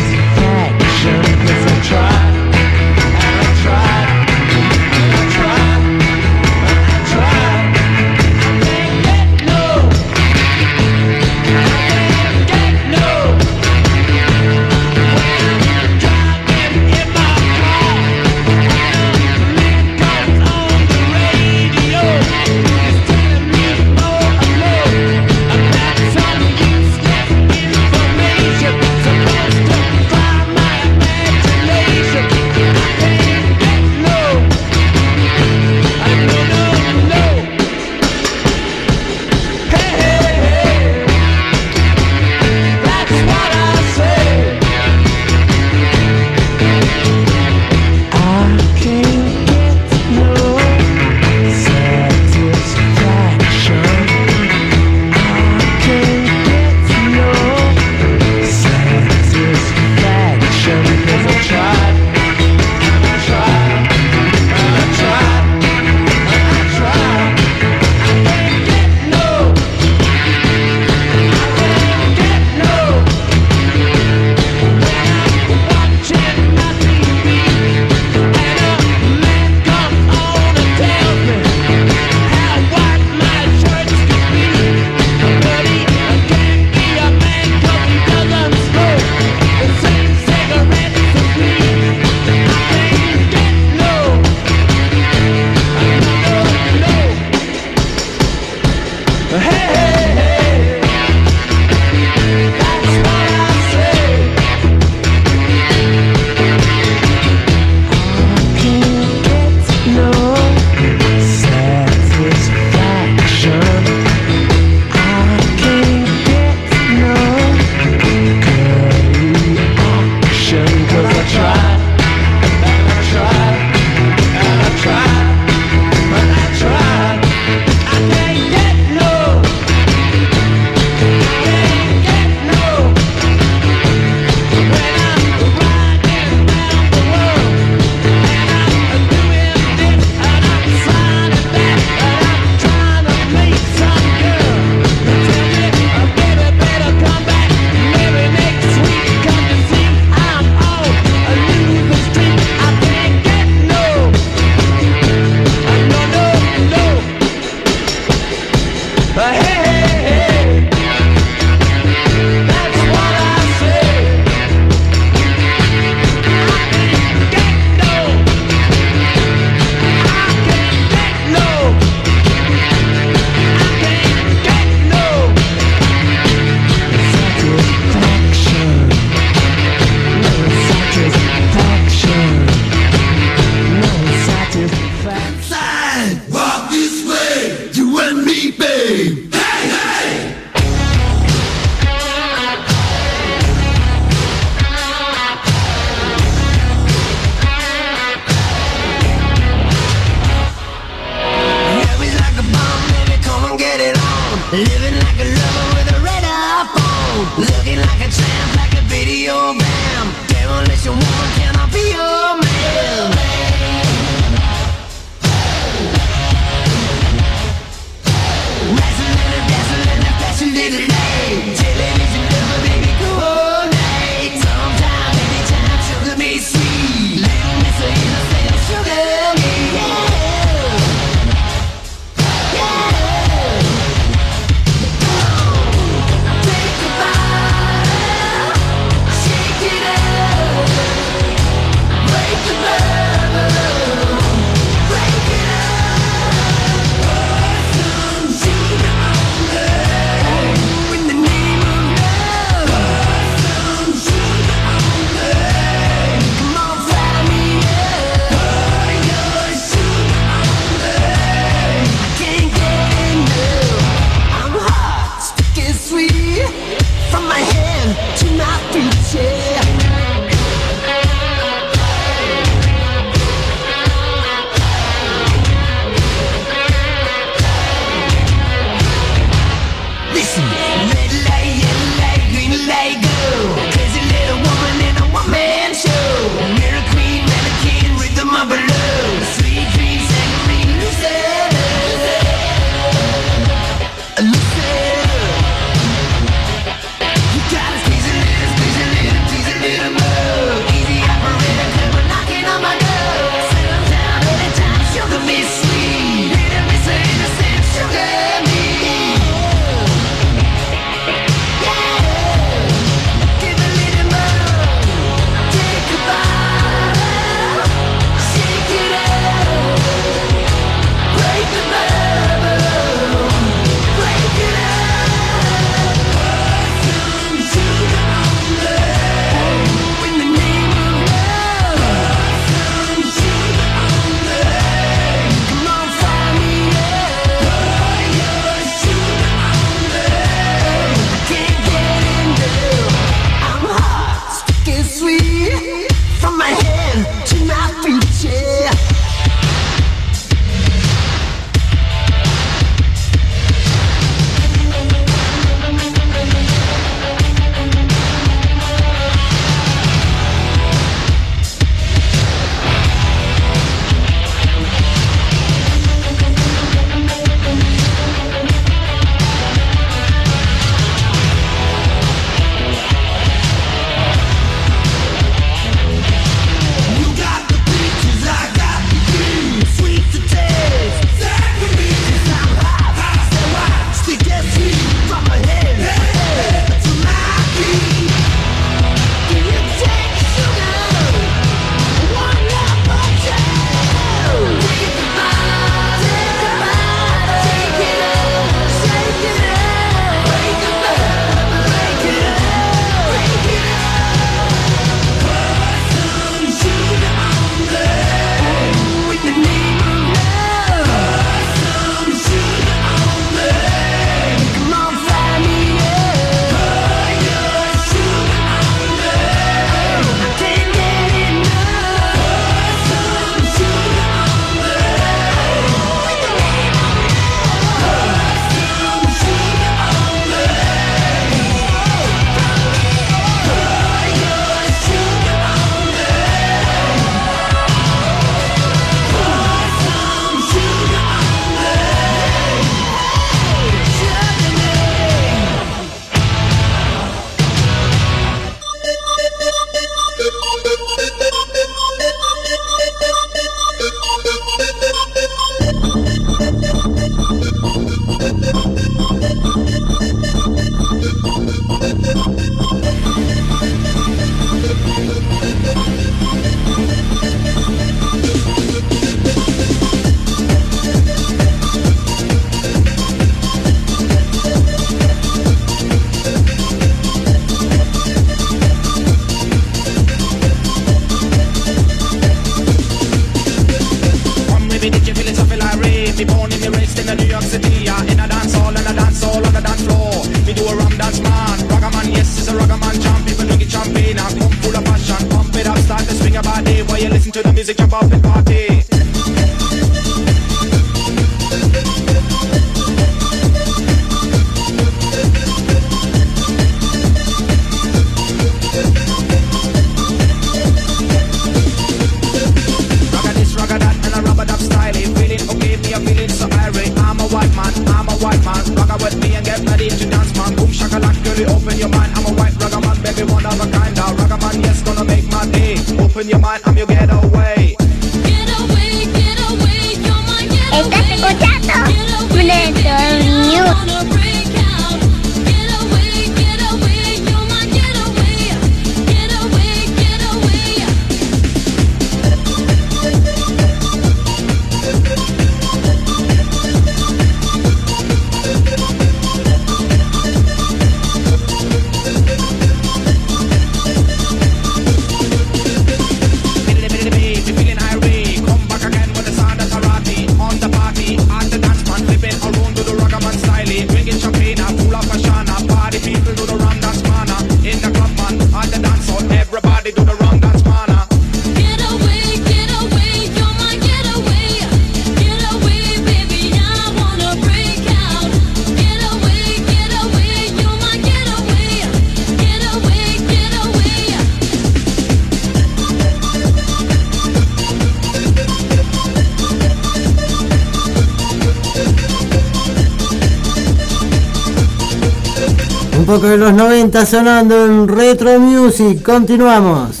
Los 597.01 597.01
90 597.01 597.05
sonando 597.05 597.65
en 597.65 597.87
Retro 597.87 598.39
Music. 598.39 599.01
Continuamos. 599.03 600.00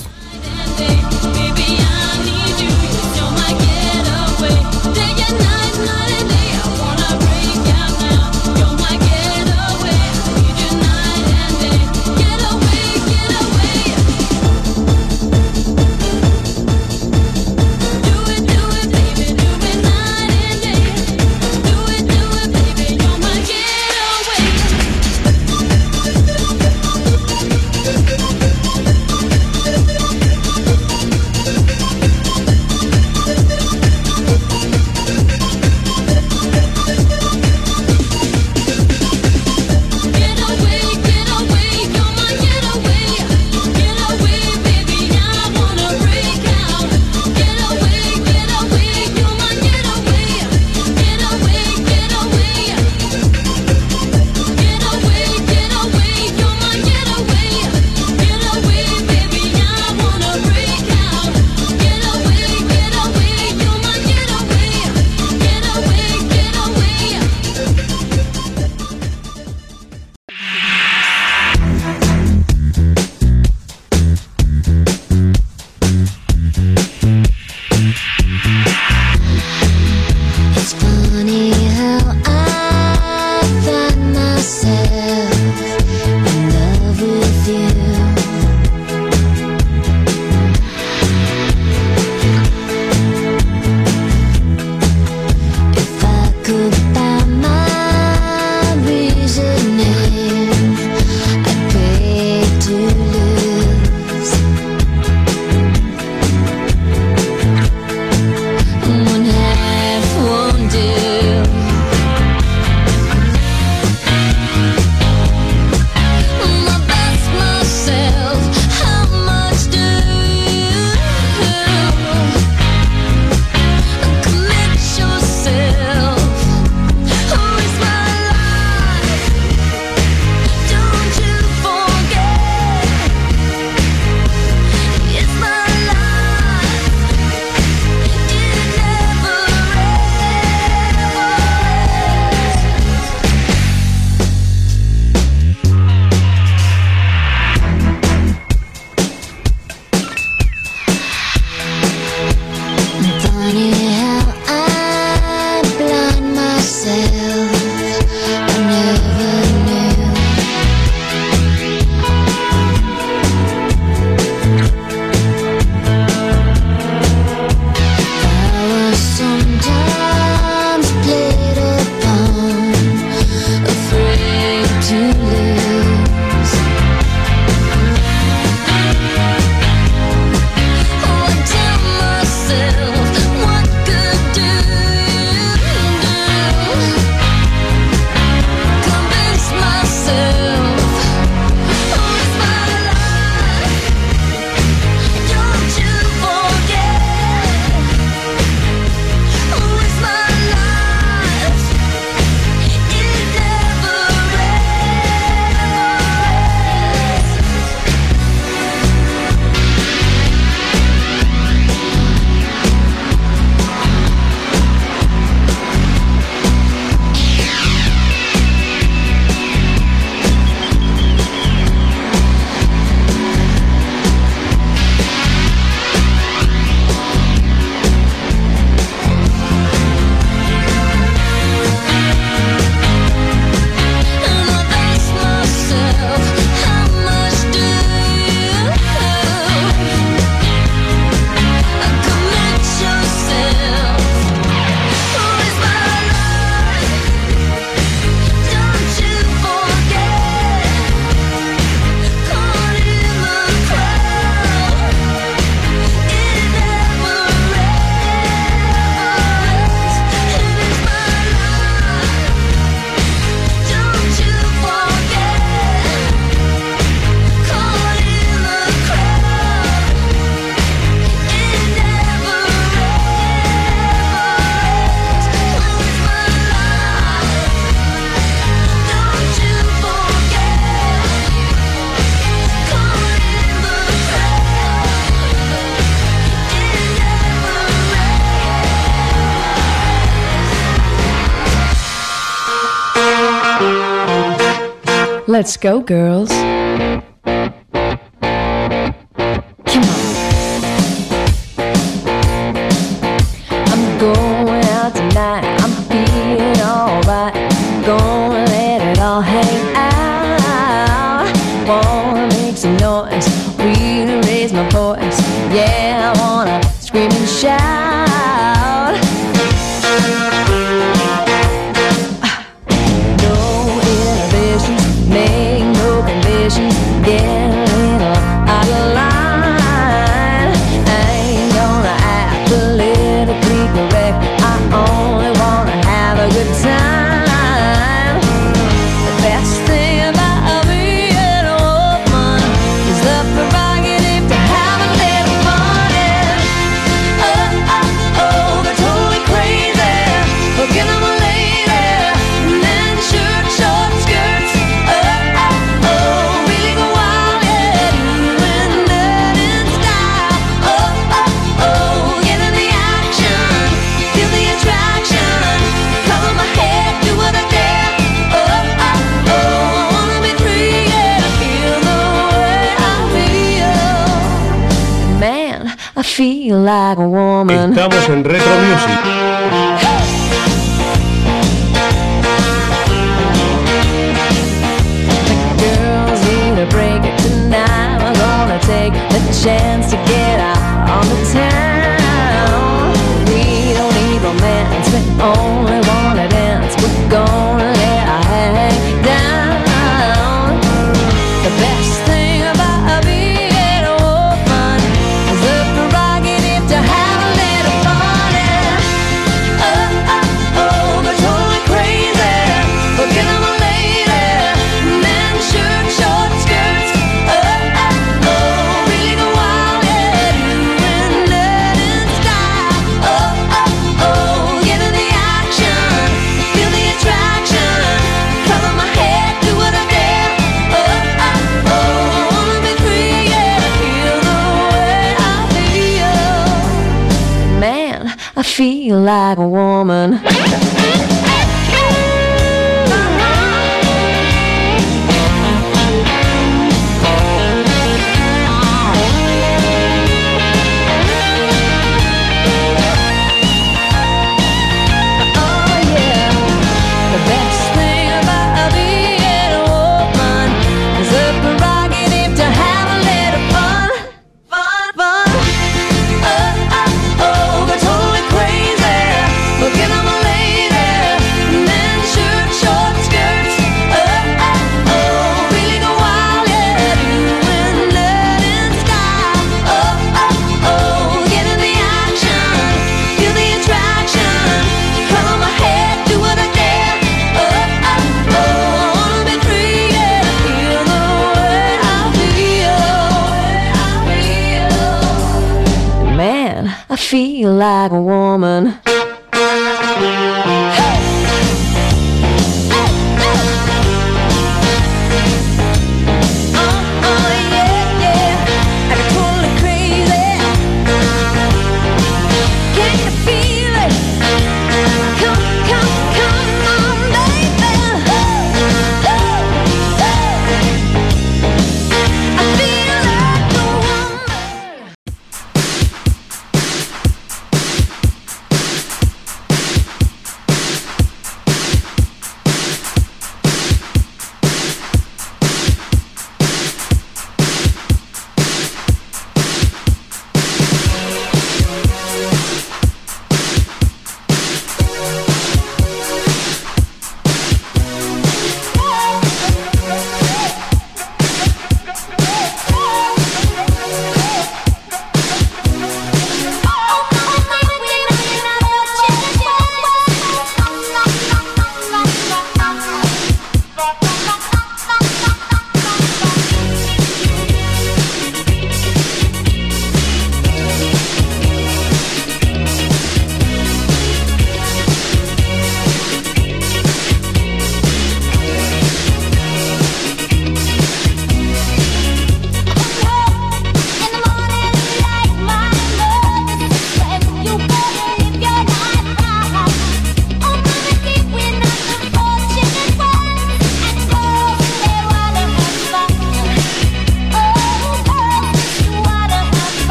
Let's 295.31 295.55
go, 295.55 295.79
girls. 295.79 296.29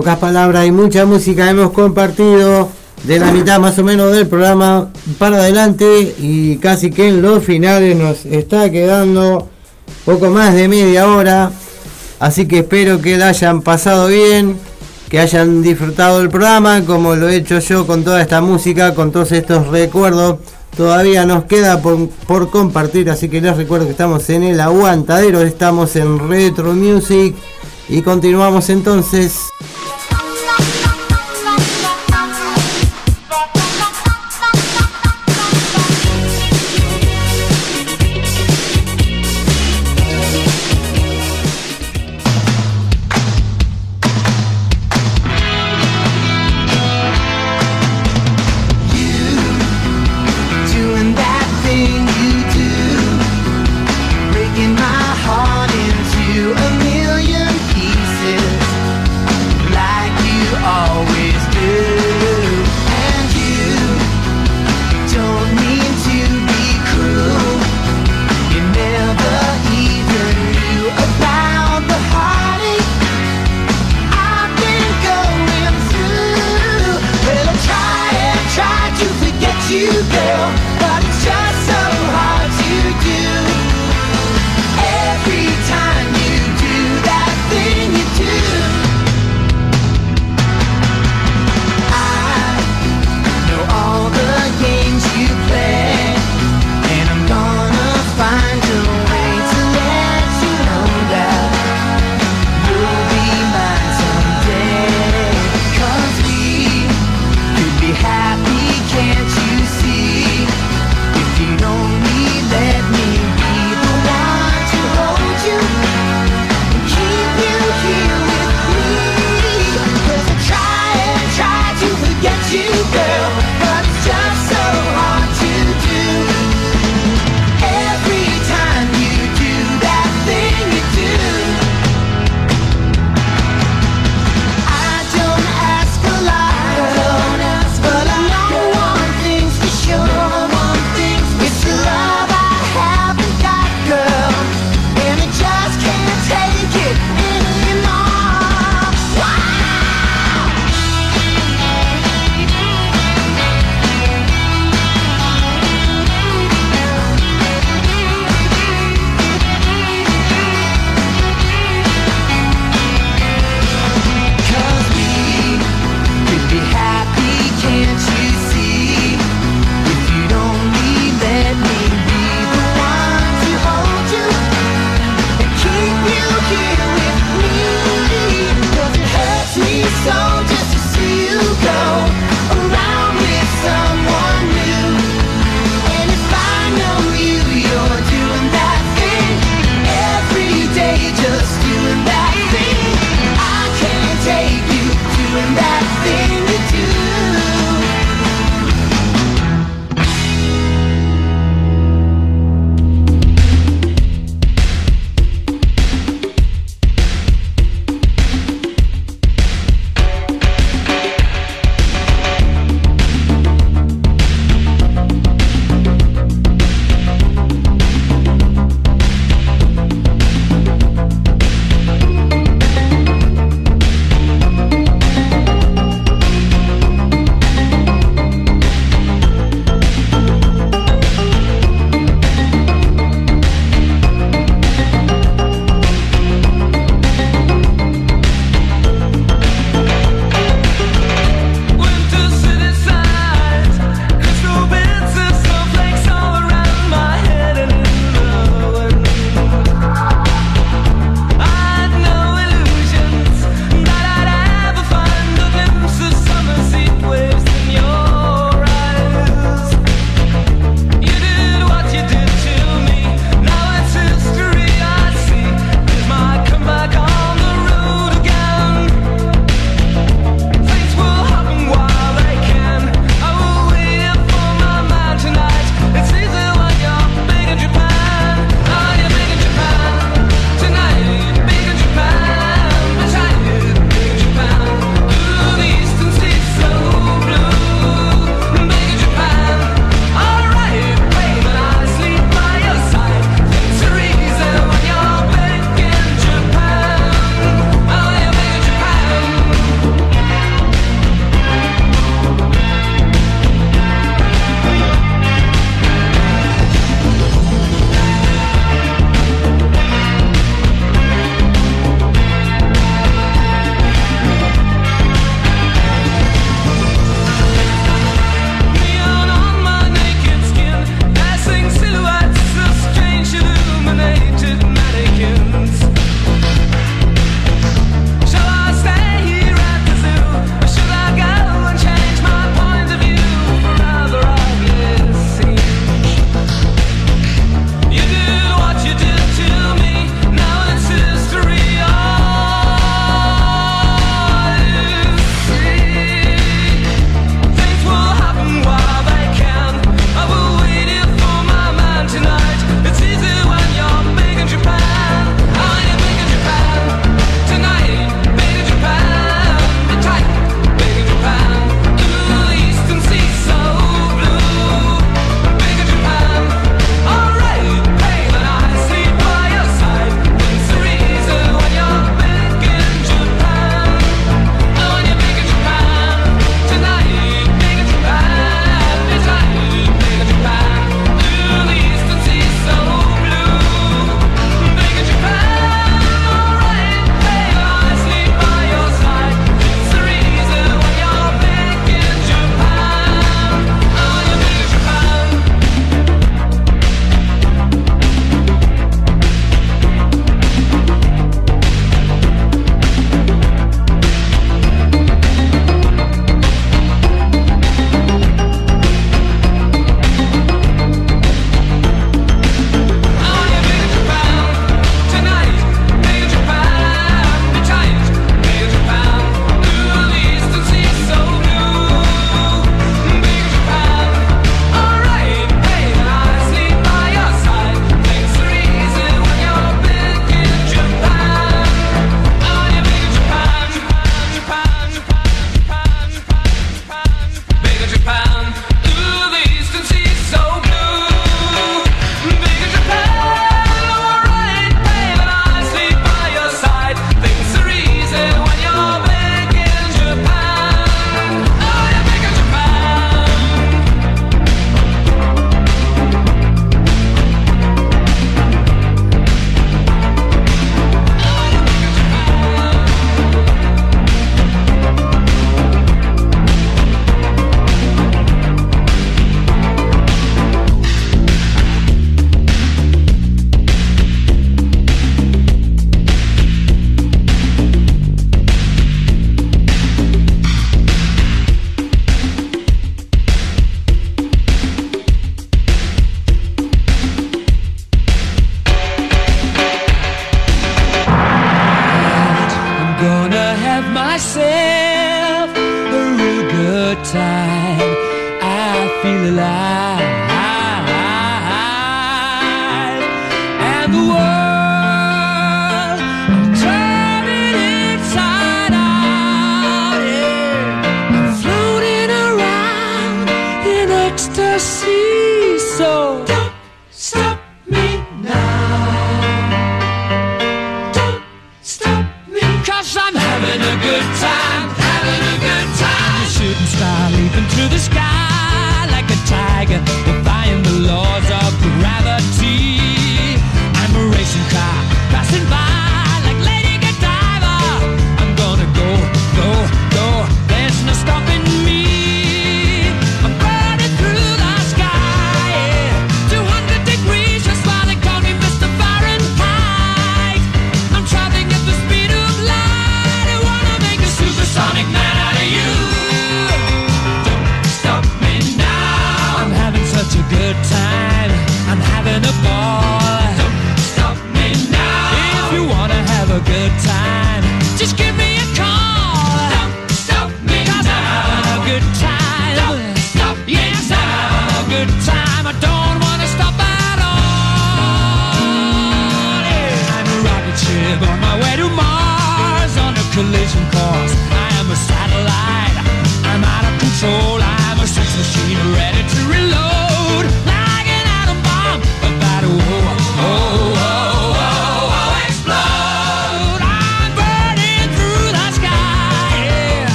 Pocas 0.00 0.16
palabras 0.16 0.66
y 0.66 0.72
mucha 0.72 1.04
música 1.04 1.50
hemos 1.50 1.72
compartido 1.72 2.70
de 3.04 3.18
la 3.18 3.30
mitad 3.32 3.60
más 3.60 3.78
o 3.78 3.84
menos 3.84 4.10
del 4.12 4.26
programa 4.26 4.88
para 5.18 5.36
adelante 5.36 6.14
y 6.18 6.56
casi 6.56 6.90
que 6.90 7.08
en 7.08 7.20
los 7.20 7.44
finales 7.44 7.94
nos 7.98 8.24
está 8.24 8.70
quedando 8.70 9.50
poco 10.06 10.30
más 10.30 10.54
de 10.54 10.68
media 10.68 11.06
hora. 11.06 11.52
Así 12.18 12.48
que 12.48 12.60
espero 12.60 13.02
que 13.02 13.18
la 13.18 13.28
hayan 13.28 13.60
pasado 13.60 14.06
bien, 14.06 14.56
que 15.10 15.20
hayan 15.20 15.60
disfrutado 15.60 16.22
el 16.22 16.30
programa 16.30 16.82
como 16.86 17.14
lo 17.14 17.28
he 17.28 17.36
hecho 17.36 17.58
yo 17.58 17.86
con 17.86 18.02
toda 18.02 18.22
esta 18.22 18.40
música, 18.40 18.94
con 18.94 19.12
todos 19.12 19.32
estos 19.32 19.66
recuerdos. 19.66 20.38
Todavía 20.74 21.26
nos 21.26 21.44
queda 21.44 21.82
por, 21.82 22.08
por 22.26 22.48
compartir, 22.48 23.10
así 23.10 23.28
que 23.28 23.42
les 23.42 23.54
recuerdo 23.54 23.84
que 23.84 23.92
estamos 23.92 24.30
en 24.30 24.44
el 24.44 24.60
aguantadero, 24.60 25.42
estamos 25.42 25.94
en 25.96 26.26
Retro 26.26 26.72
Music 26.72 27.34
y 27.90 28.00
continuamos 28.00 28.70
entonces. 28.70 29.50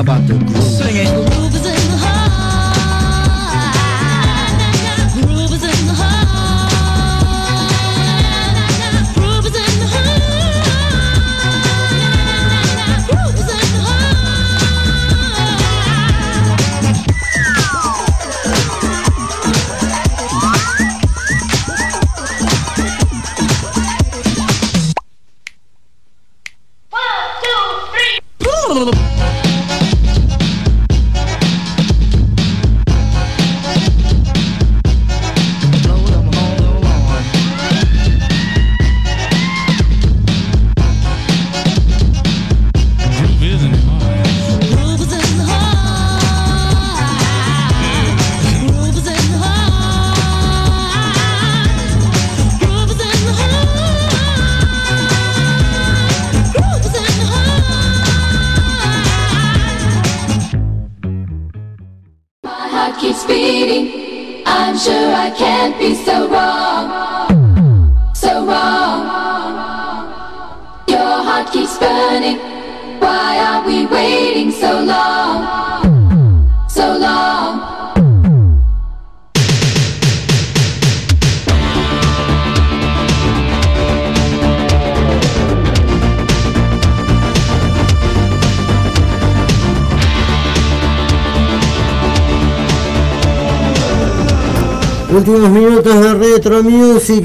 about 0.00 0.26
the 0.26 0.34
groove. 0.34 0.99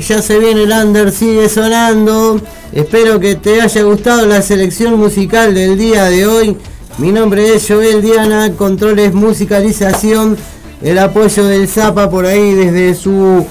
ya 0.08 0.22
se 0.22 0.38
viene 0.38 0.64
el 0.64 0.72
under, 0.72 1.12
sigue 1.12 1.50
sonando. 1.50 2.40
Espero 2.72 3.20
que 3.20 3.36
te 3.36 3.62
haya 3.62 3.82
gustado 3.84 4.26
la 4.28 4.42
selección 4.42 5.00
musical 5.00 5.56
del 5.56 5.78
día 5.78 6.06
de 6.06 6.28
hoy. 6.28 6.58
Mi 7.00 7.12
nombre 7.12 7.56
es 7.56 7.68
Joel 7.68 8.04
Diana, 8.04 8.52
controles 8.56 9.14
musicalización, 9.14 10.38
el 10.84 11.00
apoyo 11.00 11.46
del 11.46 11.68
Zapa 11.68 12.10
por 12.10 12.28
ahí 12.28 12.54
desde 12.54 12.94
su 12.94 13.46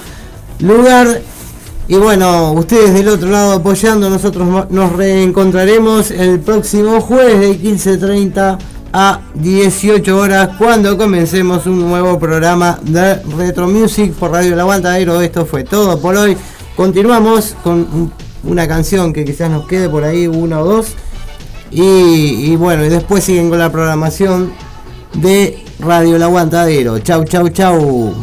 lugar. 0.61 1.23
Y 1.89 1.97
bueno, 1.97 2.53
ustedes 2.53 2.95
del 2.95 3.09
otro 3.09 3.31
lado 3.31 3.55
apoyando, 3.55 4.09
nosotros 4.09 4.71
nos 4.71 4.93
reencontraremos 4.93 6.13
el 6.13 6.39
próximo 6.39 7.01
jueves 7.01 7.41
de 7.41 7.59
15.30 7.59 8.59
a 8.97 9.21
18 9.35 10.17
horas 10.17 10.51
cuando 10.57 10.97
comencemos 10.97 11.67
un 11.67 11.81
nuevo 11.81 12.17
programa 12.17 12.79
de 12.81 13.17
Retro 13.37 13.67
Music 13.67 14.13
por 14.13 14.31
Radio 14.31 14.55
La 14.55 14.63
Aguantadero. 14.63 15.21
Esto 15.21 15.45
fue 15.45 15.65
todo 15.65 15.99
por 16.01 16.15
hoy. 16.15 16.37
Continuamos 16.77 17.57
con 17.65 18.13
una 18.45 18.69
canción 18.69 19.13
que 19.13 19.25
quizás 19.25 19.51
nos 19.51 19.67
quede 19.67 19.89
por 19.89 20.05
ahí, 20.05 20.29
una 20.29 20.61
o 20.61 20.65
dos. 20.65 20.95
Y, 21.73 22.53
y 22.53 22.55
bueno, 22.55 22.85
y 22.85 22.89
después 22.89 23.25
siguen 23.25 23.51
con 23.51 23.59
la 23.59 23.73
programación 23.73 24.53
de 25.15 25.65
Radio 25.81 26.15
El 26.15 26.23
Aguantadero. 26.23 27.01
Chau, 27.01 27.25
chau, 27.25 27.49
chau. 27.49 28.15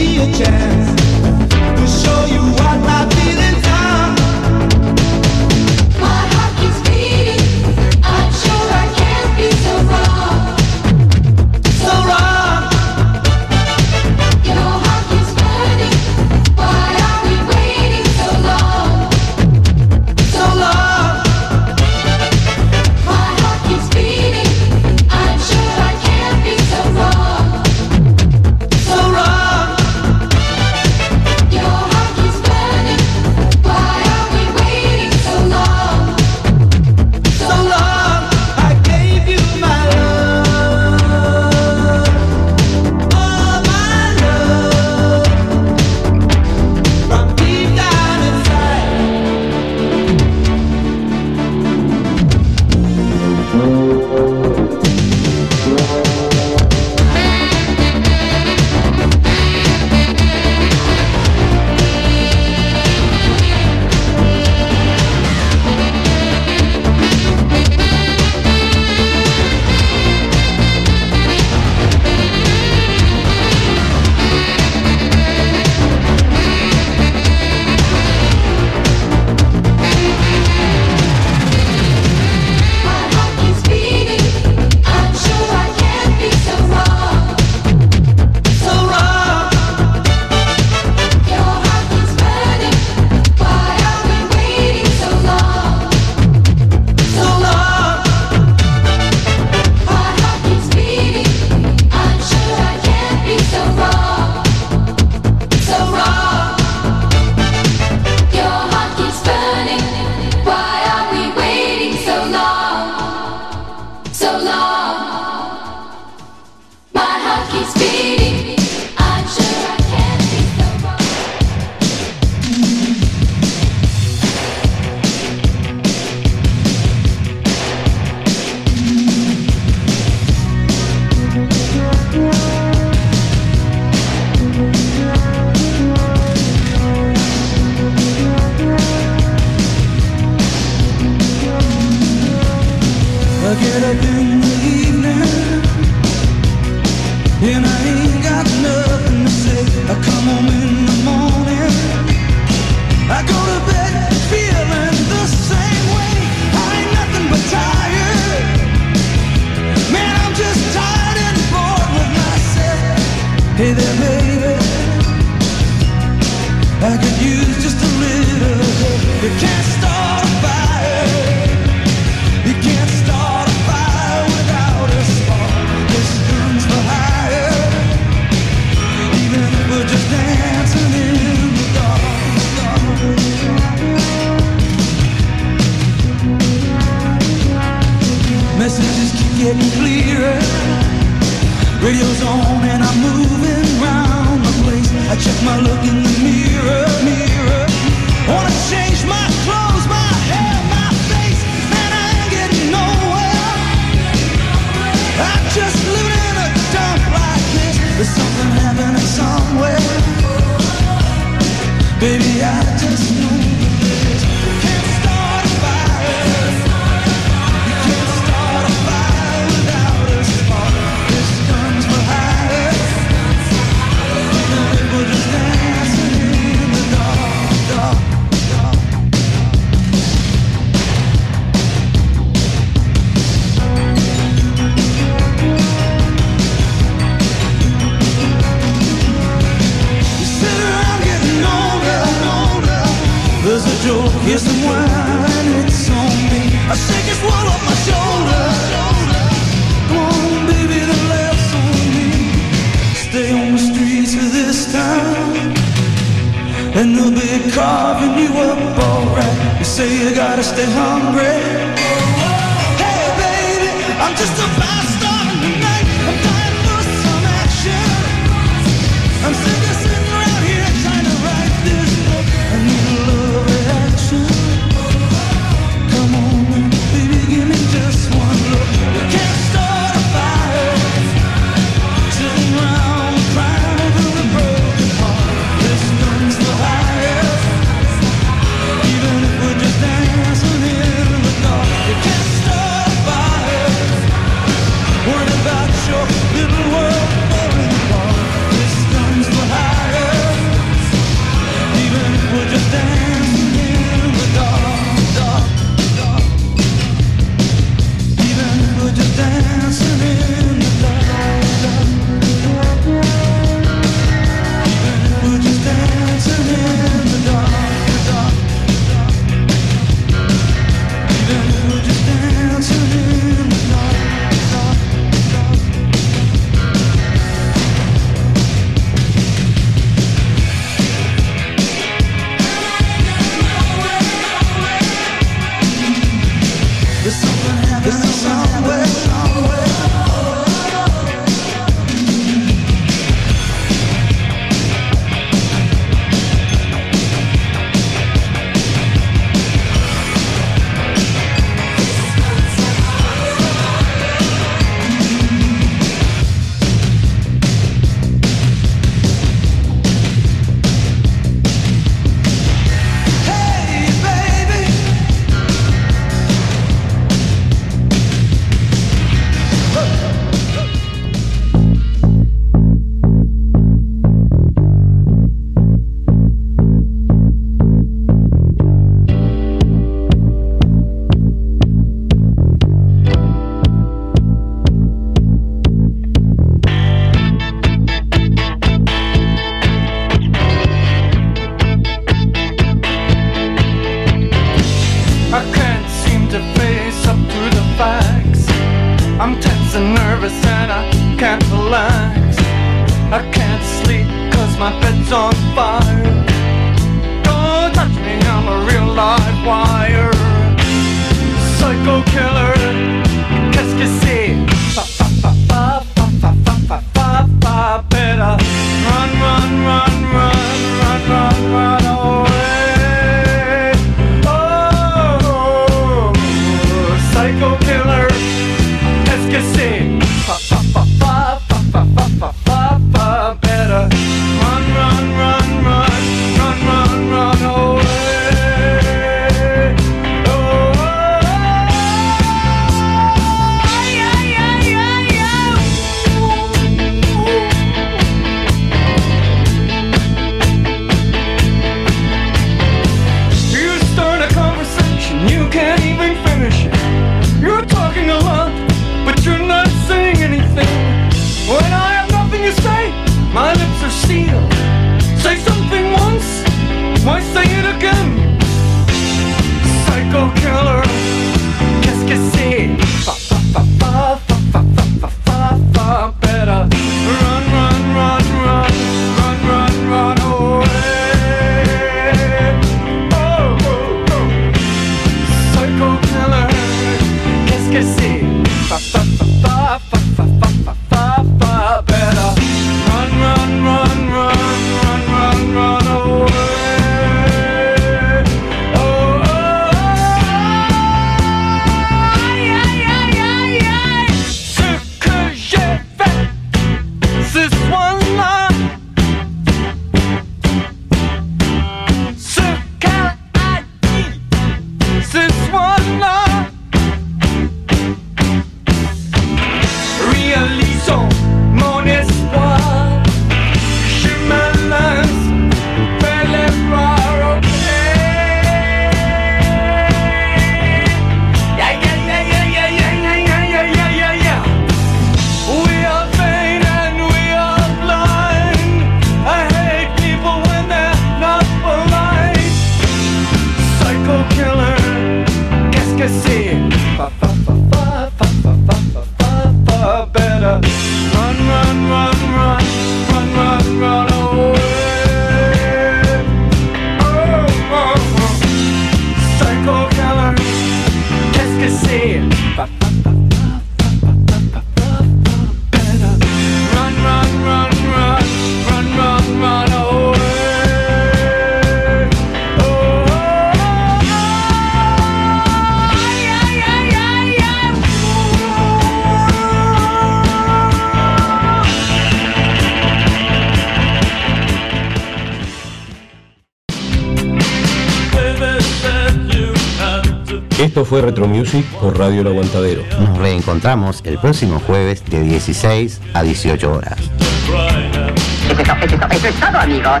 Nos 593.68 593.74
reencontramos 593.76 594.00
el 594.04 594.18
próximo 594.18 594.62
jueves 594.66 595.04
de 595.10 595.20
16 595.20 596.00
a 596.14 596.22
18 596.22 596.72
horas. 596.72 596.96
Eso 596.98 598.62
es, 598.62 598.66
to- 598.66 598.72
eso 598.80 598.96
es 598.96 599.16
eso 599.16 599.28
es 599.28 599.34
todo, 599.40 599.58
amigos. 599.58 600.00